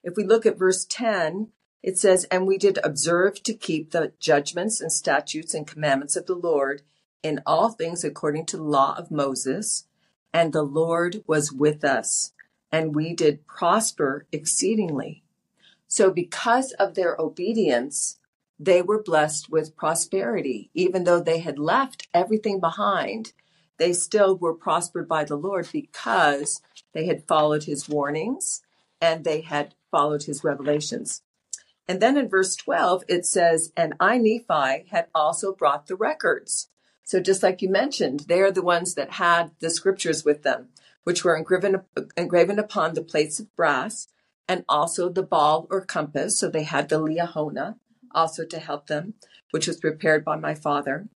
[0.04, 1.48] if we look at verse 10,
[1.82, 6.26] it says, And we did observe to keep the judgments and statutes and commandments of
[6.26, 6.82] the Lord
[7.20, 9.88] in all things according to the law of Moses.
[10.32, 12.32] And the Lord was with us,
[12.70, 15.24] and we did prosper exceedingly.
[15.88, 18.18] So, because of their obedience,
[18.58, 20.70] they were blessed with prosperity.
[20.74, 23.32] Even though they had left everything behind,
[23.78, 28.62] they still were prospered by the Lord because they had followed his warnings
[29.00, 31.22] and they had followed his revelations.
[31.88, 36.68] And then in verse 12, it says, And I, Nephi, had also brought the records.
[37.04, 40.70] So just like you mentioned, they are the ones that had the scriptures with them,
[41.04, 41.82] which were engraven,
[42.16, 44.08] engraven upon the plates of brass
[44.48, 46.40] and also the ball or compass.
[46.40, 47.76] So they had the Liahona
[48.16, 49.14] also to help them,
[49.52, 51.08] which was prepared by my father.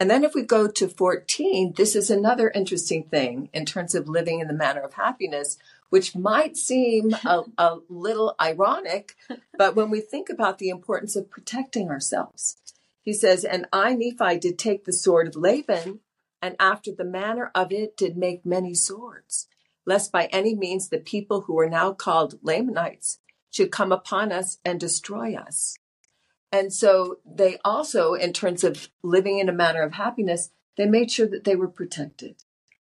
[0.00, 4.08] And then if we go to 14, this is another interesting thing in terms of
[4.08, 5.58] living in the manner of happiness,
[5.90, 9.16] which might seem a, a little ironic,
[9.56, 12.56] but when we think about the importance of protecting ourselves,
[13.02, 16.00] he says, And I, Nephi, did take the sword of Laban,
[16.40, 19.48] and after the manner of it did make many swords,
[19.84, 23.18] lest by any means the people who are now called Lamanites
[23.50, 25.76] should come upon us and destroy us.
[26.50, 31.10] And so they also, in terms of living in a manner of happiness, they made
[31.10, 32.36] sure that they were protected.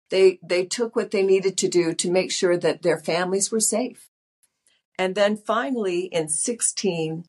[0.09, 3.59] They, they took what they needed to do to make sure that their families were
[3.59, 4.09] safe.
[4.97, 7.25] And then finally in 16,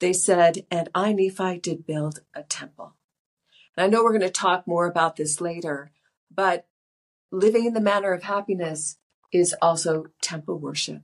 [0.00, 2.94] they said, and I, Nephi, did build a temple.
[3.76, 5.92] And I know we're going to talk more about this later,
[6.30, 6.66] but
[7.30, 8.98] living in the manner of happiness
[9.32, 11.02] is also temple worship.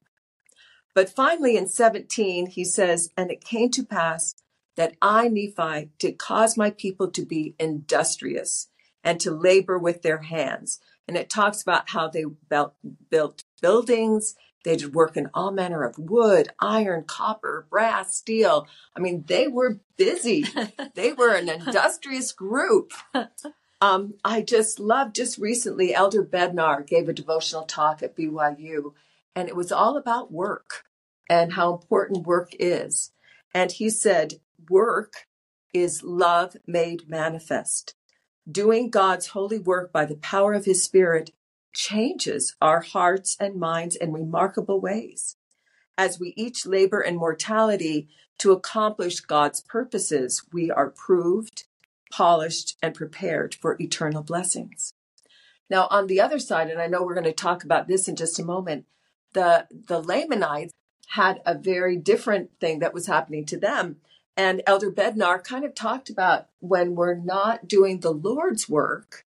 [0.94, 4.34] But finally in 17, he says, and it came to pass
[4.76, 8.68] that I, Nephi, did cause my people to be industrious
[9.02, 10.80] and to labor with their hands.
[11.06, 12.74] And it talks about how they built,
[13.10, 18.66] built buildings, they did work in all manner of wood, iron, copper, brass, steel.
[18.96, 20.46] I mean, they were busy.
[20.94, 22.92] they were an industrious group.
[23.80, 28.94] Um, I just love, just recently, Elder Bednar gave a devotional talk at BYU,
[29.36, 30.84] and it was all about work
[31.28, 33.10] and how important work is.
[33.52, 34.34] And he said,
[34.68, 35.26] work
[35.72, 37.94] is love made manifest.
[38.50, 41.30] Doing God's holy work by the power of his spirit
[41.72, 45.36] changes our hearts and minds in remarkable ways.
[45.96, 48.08] As we each labor in mortality
[48.38, 51.64] to accomplish God's purposes, we are proved,
[52.12, 54.92] polished, and prepared for eternal blessings.
[55.70, 58.16] Now, on the other side, and I know we're going to talk about this in
[58.16, 58.86] just a moment,
[59.32, 60.72] the, the Lamanites
[61.08, 63.96] had a very different thing that was happening to them.
[64.36, 69.24] And Elder Bednar kind of talked about when we're not doing the Lord's work,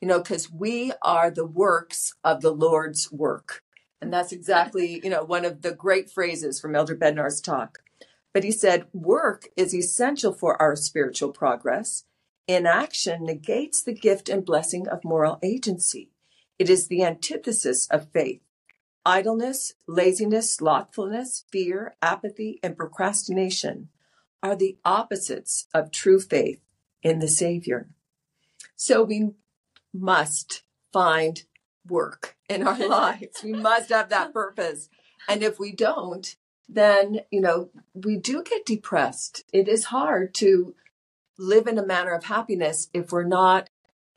[0.00, 3.62] you know, because we are the works of the Lord's work.
[4.00, 7.78] And that's exactly, you know, one of the great phrases from Elder Bednar's talk.
[8.34, 12.04] But he said, work is essential for our spiritual progress.
[12.48, 16.10] Inaction negates the gift and blessing of moral agency.
[16.58, 18.40] It is the antithesis of faith.
[19.06, 23.88] Idleness, laziness, slothfulness, fear, apathy, and procrastination
[24.42, 26.60] are the opposites of true faith
[27.02, 27.88] in the Savior.
[28.76, 29.30] So we
[29.94, 30.62] must
[30.92, 31.42] find
[31.88, 33.42] work in our lives.
[33.42, 34.88] We must have that purpose.
[35.28, 36.34] And if we don't,
[36.68, 39.44] then, you know, we do get depressed.
[39.52, 40.74] It is hard to
[41.38, 43.68] live in a manner of happiness if we're not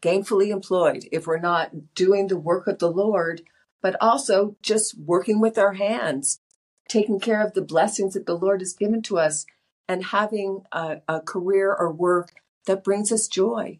[0.01, 3.41] gainfully employed, if we're not doing the work of the Lord,
[3.81, 6.39] but also just working with our hands,
[6.87, 9.45] taking care of the blessings that the Lord has given to us,
[9.87, 12.33] and having a, a career or work
[12.65, 13.79] that brings us joy.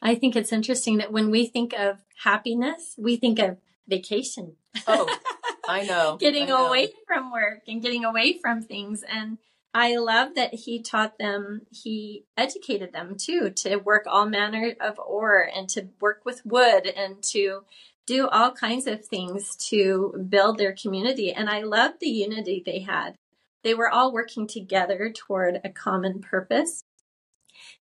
[0.00, 4.56] I think it's interesting that when we think of happiness, we think of vacation.
[4.86, 5.14] Oh,
[5.68, 6.16] I know.
[6.18, 6.66] getting I know.
[6.66, 9.04] away from work and getting away from things.
[9.08, 9.38] And
[9.74, 14.98] I love that he taught them, he educated them too, to work all manner of
[14.98, 17.62] ore and to work with wood and to
[18.04, 21.32] do all kinds of things to build their community.
[21.32, 23.14] And I love the unity they had.
[23.62, 26.84] They were all working together toward a common purpose.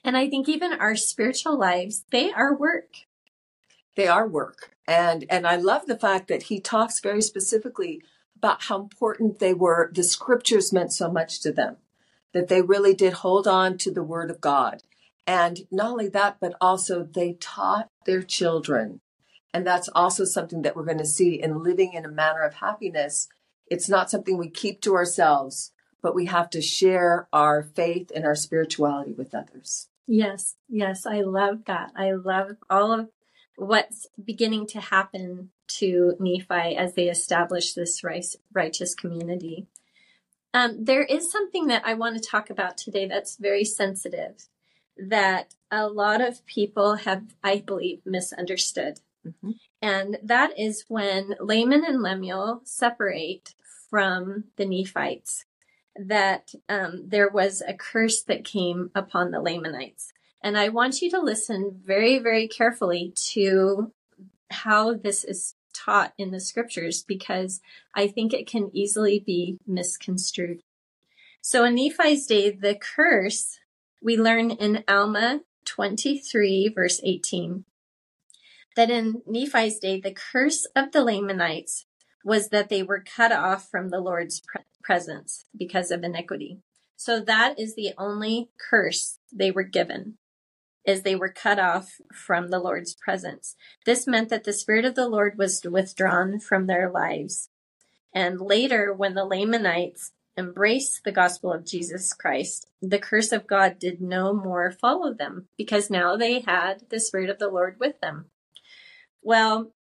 [0.04, 3.06] And I think even our spiritual lives, they are work.
[3.96, 4.76] They are work.
[4.86, 8.02] And and I love the fact that he talks very specifically
[8.36, 9.90] about how important they were.
[9.94, 11.76] The scriptures meant so much to them.
[12.32, 14.82] That they really did hold on to the word of God.
[15.26, 19.00] And not only that, but also they taught their children.
[19.52, 22.54] And that's also something that we're going to see in living in a manner of
[22.54, 23.28] happiness.
[23.70, 28.26] It's not something we keep to ourselves, but we have to share our faith and
[28.26, 29.88] our spirituality with others.
[30.06, 31.92] Yes, yes, I love that.
[31.96, 33.08] I love all of
[33.56, 38.02] what's beginning to happen to Nephi as they establish this
[38.52, 39.66] righteous community.
[40.52, 44.48] Um, there is something that I want to talk about today that's very sensitive,
[44.96, 48.98] that a lot of people have, I believe, misunderstood.
[49.24, 49.52] Mm-hmm.
[49.80, 53.54] And that is when Laman and Lemuel separate
[53.90, 55.44] from the Nephites
[55.96, 60.12] that um, there was a curse that came upon the Lamanites.
[60.42, 63.92] And I want you to listen very, very carefully to
[64.50, 67.60] how this is taught in the scriptures because
[67.94, 70.62] I think it can easily be misconstrued.
[71.42, 73.58] So in Nephi's day, the curse
[74.02, 77.64] we learn in Alma 23, verse 18,
[78.76, 81.86] that in Nephi's day, the curse of the Lamanites
[82.24, 86.58] was that they were cut off from the Lord's pre- presence because of iniquity.
[86.96, 90.18] So that is the only curse they were given
[90.84, 93.54] is they were cut off from the Lord's presence.
[93.84, 97.50] This meant that the Spirit of the Lord was withdrawn from their lives.
[98.14, 103.78] And later, when the Lamanites embraced the gospel of Jesus Christ, the curse of God
[103.78, 108.00] did no more follow them because now they had the Spirit of the Lord with
[108.00, 108.30] them.
[109.22, 109.72] Well,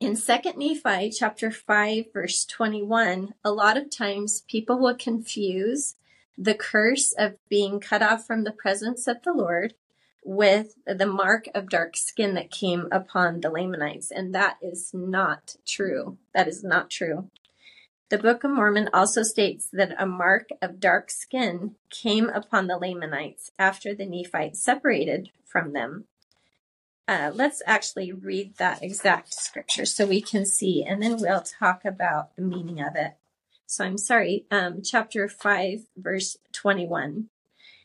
[0.00, 5.96] in 2 Nephi chapter 5 verse 21, a lot of times people will confuse
[6.36, 9.74] the curse of being cut off from the presence of the Lord
[10.24, 14.10] with the mark of dark skin that came upon the Lamanites.
[14.10, 16.16] And that is not true.
[16.34, 17.30] That is not true.
[18.08, 22.78] The Book of Mormon also states that a mark of dark skin came upon the
[22.78, 26.04] Lamanites after the Nephites separated from them.
[27.06, 31.84] Uh, let's actually read that exact scripture so we can see, and then we'll talk
[31.84, 33.12] about the meaning of it.
[33.66, 37.28] So I'm sorry, um, chapter 5, verse 21.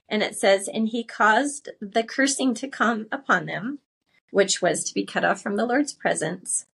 [0.07, 3.79] And it says, And he caused the cursing to come upon them,
[4.31, 6.65] which was to be cut off from the Lord's presence.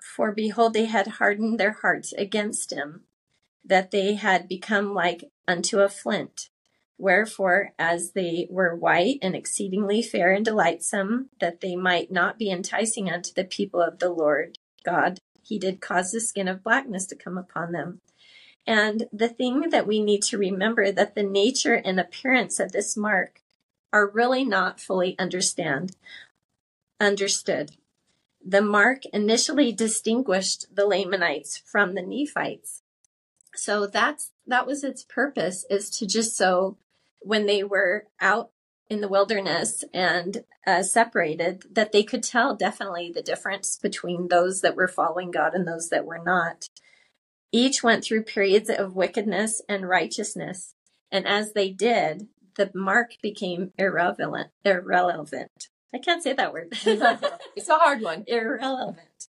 [0.00, 3.02] For behold, they had hardened their hearts against him,
[3.64, 6.48] that they had become like unto a flint.
[7.02, 12.48] Wherefore, as they were white and exceedingly fair and delightsome, that they might not be
[12.48, 17.06] enticing unto the people of the Lord God, he did cause the skin of blackness
[17.06, 18.02] to come upon them.
[18.68, 22.96] And the thing that we need to remember that the nature and appearance of this
[22.96, 23.40] mark
[23.92, 25.96] are really not fully understand
[27.00, 27.72] understood.
[28.46, 32.82] The mark initially distinguished the Lamanites from the Nephites.
[33.56, 36.76] So that's that was its purpose is to just so
[37.24, 38.50] when they were out
[38.88, 44.60] in the wilderness and uh, separated that they could tell definitely the difference between those
[44.60, 46.66] that were following God and those that were not.
[47.50, 50.74] Each went through periods of wickedness and righteousness,
[51.10, 54.48] and as they did, the mark became irrelevant.
[54.64, 55.68] Irrelevant.
[55.94, 56.68] I can't say that word.
[57.56, 58.24] it's a hard one.
[58.26, 59.28] Irrelevant.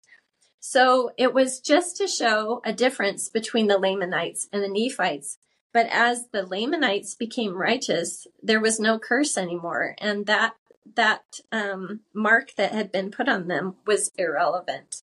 [0.59, 5.37] So it was just to show a difference between the Lamanites and the Nephites.
[5.73, 10.53] But as the Lamanites became righteous, there was no curse anymore, and that
[10.95, 15.01] that um, mark that had been put on them was irrelevant.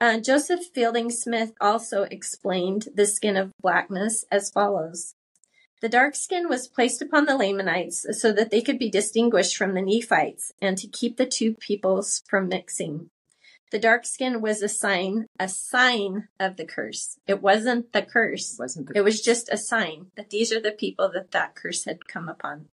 [0.00, 5.14] Uh, Joseph Fielding Smith also explained the skin of blackness as follows.
[5.82, 9.74] The dark skin was placed upon the Lamanites so that they could be distinguished from
[9.74, 13.10] the Nephites and to keep the two peoples from mixing.
[13.72, 17.18] The dark skin was a sign, a sign of the curse.
[17.26, 18.54] It wasn't the curse.
[18.54, 21.56] It wasn't the it was just a sign that these are the people that that
[21.56, 22.68] curse had come upon.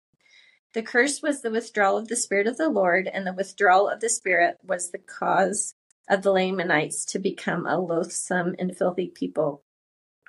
[0.73, 4.01] The curse was the withdrawal of the Spirit of the Lord, and the withdrawal of
[4.01, 5.75] the Spirit was the cause
[6.07, 9.63] of the Lamanites to become a loathsome and filthy people,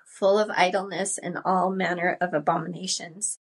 [0.06, 3.38] full of idleness and all manner of abominations.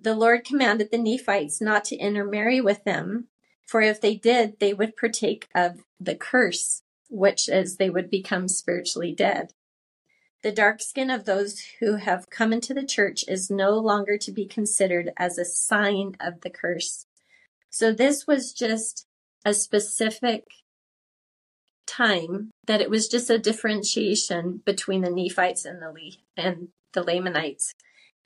[0.00, 3.28] The Lord commanded the Nephites not to intermarry with them,
[3.70, 8.48] for if they did, they would partake of the curse, which is they would become
[8.48, 9.52] spiritually dead.
[10.42, 14.32] The dark skin of those who have come into the church is no longer to
[14.32, 17.06] be considered as a sign of the curse.
[17.70, 19.06] So this was just
[19.44, 20.48] a specific
[21.86, 27.04] time that it was just a differentiation between the Nephites and the Le- and the
[27.04, 27.72] Lamanites,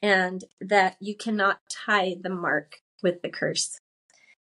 [0.01, 3.79] and that you cannot tie the mark with the curse.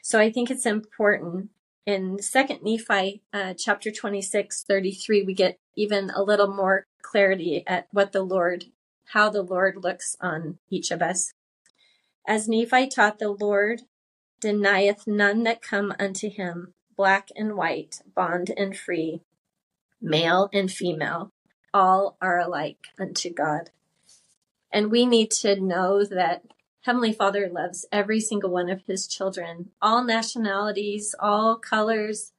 [0.02, 1.50] So I think it's important.
[1.86, 7.86] In Second Nephi, uh, chapter 26, 33, we get even a little more clarity at
[7.92, 8.66] what the Lord,
[9.12, 11.34] how the Lord looks on each of us.
[12.26, 13.82] As Nephi taught, the Lord
[14.40, 19.22] denieth none that come unto him, black and white, bond and free,
[20.00, 21.30] male and female,
[21.72, 23.70] all are alike unto God.
[24.72, 26.42] And we need to know that
[26.82, 32.32] Heavenly Father loves every single one of his children, all nationalities, all colors,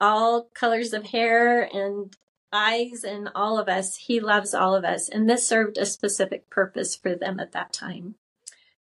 [0.00, 2.16] all colors of hair and
[2.50, 3.96] eyes, and all of us.
[3.96, 5.10] He loves all of us.
[5.10, 8.14] And this served a specific purpose for them at that time.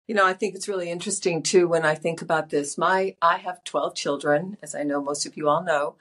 [0.08, 2.78] You know, I think it's really interesting too when I think about this.
[2.78, 5.96] My I have 12 children, as I know most of you all know,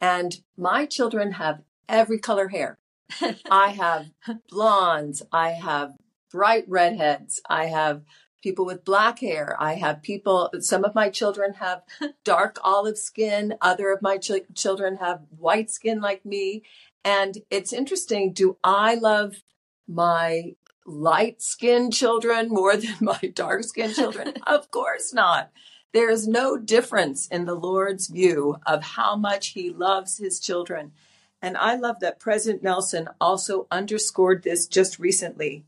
[0.00, 2.78] and my children have every color hair.
[3.50, 4.10] I have
[4.50, 5.94] blondes, I have
[6.30, 8.02] bright redheads, I have
[8.42, 9.56] people with black hair.
[9.58, 11.82] I have people, some of my children have
[12.24, 13.54] dark olive skin.
[13.60, 16.62] Other of my ch- children have white skin like me.
[17.04, 18.32] And it's interesting.
[18.32, 19.42] Do I love
[19.88, 24.34] my light skinned children more than my dark skinned children?
[24.46, 25.50] of course not.
[25.92, 30.92] There is no difference in the Lord's view of how much he loves his children.
[31.42, 35.64] And I love that President Nelson also underscored this just recently.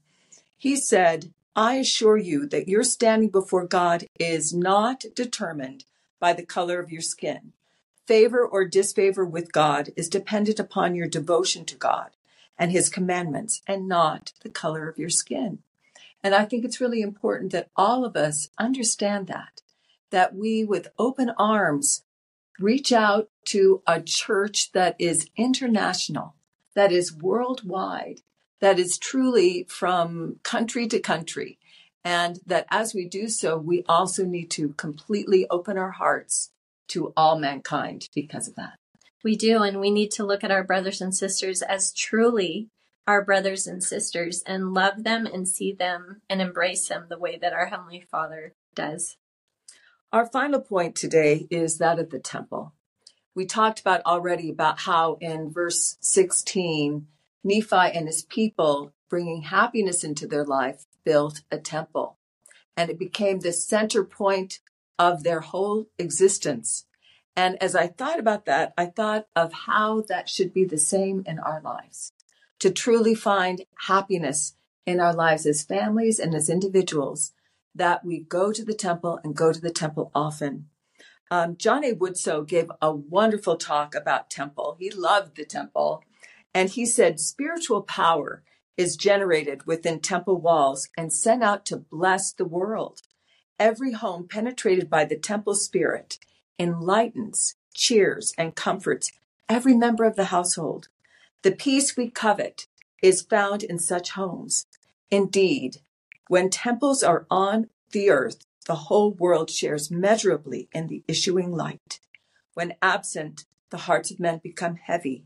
[0.57, 5.84] He said, I assure you that your standing before God is not determined
[6.18, 7.52] by the color of your skin.
[8.07, 12.11] Favor or disfavor with God is dependent upon your devotion to God
[12.59, 15.61] and his commandments and not the color of your skin.
[16.24, 19.62] And I think it's really important that all of us understand that,
[20.11, 22.02] that we with open arms
[22.59, 26.34] reach out to a church that is international,
[26.74, 28.22] that is worldwide,
[28.61, 31.59] that is truly from country to country.
[32.05, 36.50] And that as we do so, we also need to completely open our hearts
[36.88, 38.78] to all mankind because of that.
[39.22, 39.62] We do.
[39.62, 42.68] And we need to look at our brothers and sisters as truly
[43.07, 47.38] our brothers and sisters and love them and see them and embrace them the way
[47.40, 49.16] that our Heavenly Father does.
[50.12, 52.72] Our final point today is that of the temple.
[53.34, 57.07] We talked about already about how in verse 16,
[57.45, 62.18] Nephi and his people bringing happiness into their life built a temple.
[62.76, 64.59] And it became the center point
[64.99, 66.86] of their whole existence.
[67.36, 71.22] And as I thought about that, I thought of how that should be the same
[71.26, 72.12] in our lives.
[72.61, 74.55] To truly find happiness
[74.86, 77.32] in our lives as families and as individuals,
[77.74, 80.68] that we go to the temple and go to the temple often.
[81.30, 81.95] Um, John A.
[81.95, 84.76] Widtsoe gave a wonderful talk about temple.
[84.78, 86.05] He loved the temple.
[86.55, 88.42] And he said spiritual power
[88.76, 93.02] is generated within temple walls and sent out to bless the world.
[93.59, 96.18] Every home penetrated by the temple spirit
[96.59, 99.11] enlightens, cheers, and comforts
[99.48, 100.88] every member of the household.
[101.42, 102.66] The peace we covet
[103.02, 104.66] is found in such homes.
[105.11, 105.78] Indeed,
[106.28, 112.00] when temples are on the earth, the whole world shares measurably in the issuing light.
[112.55, 115.24] When absent, the hearts of men become heavy,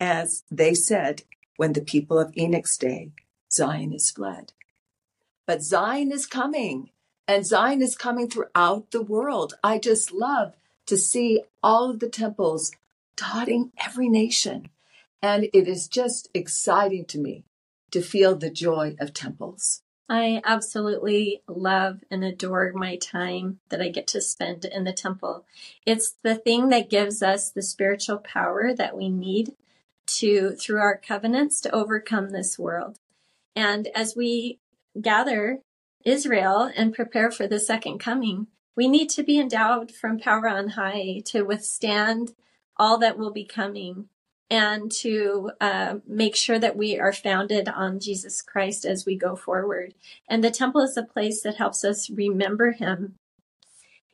[0.00, 1.22] as they said
[1.56, 3.12] when the people of Enoch's day,
[3.50, 4.52] Zion is fled.
[5.46, 6.90] But Zion is coming,
[7.28, 9.54] and Zion is coming throughout the world.
[9.62, 10.54] I just love
[10.86, 12.72] to see all of the temples
[13.16, 14.68] dotting every nation.
[15.22, 17.44] And it is just exciting to me
[17.90, 19.82] to feel the joy of temples.
[20.08, 25.46] I absolutely love and adore my time that I get to spend in the temple.
[25.86, 29.54] It's the thing that gives us the spiritual power that we need
[30.06, 32.98] to, through our covenants, to overcome this world.
[33.56, 34.58] And as we
[35.00, 35.60] gather
[36.04, 40.70] Israel and prepare for the second coming, we need to be endowed from power on
[40.70, 42.34] high to withstand
[42.76, 44.08] all that will be coming
[44.50, 49.36] and to uh, make sure that we are founded on Jesus Christ as we go
[49.36, 49.94] forward.
[50.28, 53.14] And the temple is a place that helps us remember Him.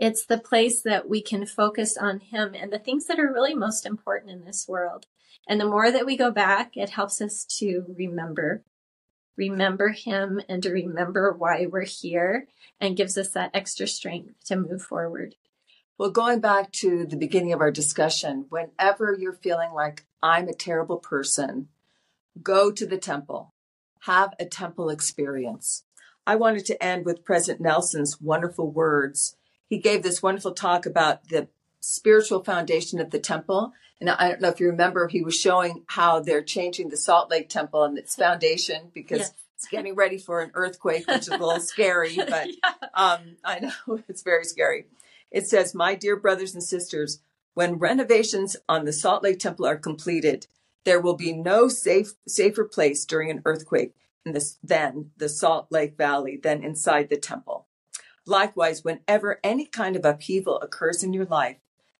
[0.00, 3.54] It's the place that we can focus on Him and the things that are really
[3.54, 5.04] most important in this world.
[5.46, 8.64] And the more that we go back, it helps us to remember,
[9.36, 12.48] remember Him and to remember why we're here
[12.80, 15.34] and gives us that extra strength to move forward.
[15.98, 20.54] Well, going back to the beginning of our discussion, whenever you're feeling like I'm a
[20.54, 21.68] terrible person,
[22.42, 23.52] go to the temple,
[24.04, 25.84] have a temple experience.
[26.26, 29.36] I wanted to end with President Nelson's wonderful words.
[29.70, 31.48] He gave this wonderful talk about the
[31.78, 33.72] spiritual foundation of the temple.
[34.00, 37.30] And I don't know if you remember, he was showing how they're changing the Salt
[37.30, 39.32] Lake Temple and its foundation because yes.
[39.54, 42.88] it's getting ready for an earthquake, which is a little scary, but yeah.
[42.94, 44.86] um, I know it's very scary.
[45.30, 47.20] It says, My dear brothers and sisters,
[47.54, 50.48] when renovations on the Salt Lake Temple are completed,
[50.84, 53.94] there will be no safe, safer place during an earthquake
[54.26, 57.66] in this, than the Salt Lake Valley than inside the temple.
[58.30, 61.56] Likewise, whenever any kind of upheaval occurs in your life,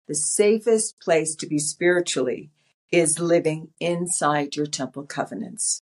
[0.08, 2.50] the safest place to be spiritually
[2.90, 5.82] is living inside your temple covenants.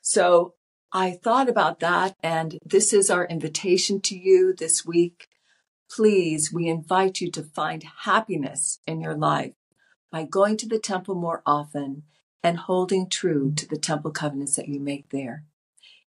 [0.00, 0.54] So
[0.92, 5.28] I thought about that, and this is our invitation to you this week
[5.90, 9.52] Please, we invite you to find happiness in your life
[10.10, 12.02] by going to the temple more often
[12.42, 15.44] and holding true to the temple covenants that you make there.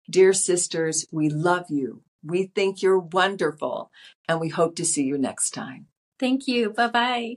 [0.10, 2.04] Dear sisters, we love you.
[2.26, 3.92] We think you're wonderful,
[4.28, 5.88] and we hope to see you next time.
[6.20, 6.70] Thank you.
[6.72, 7.36] Bye bye.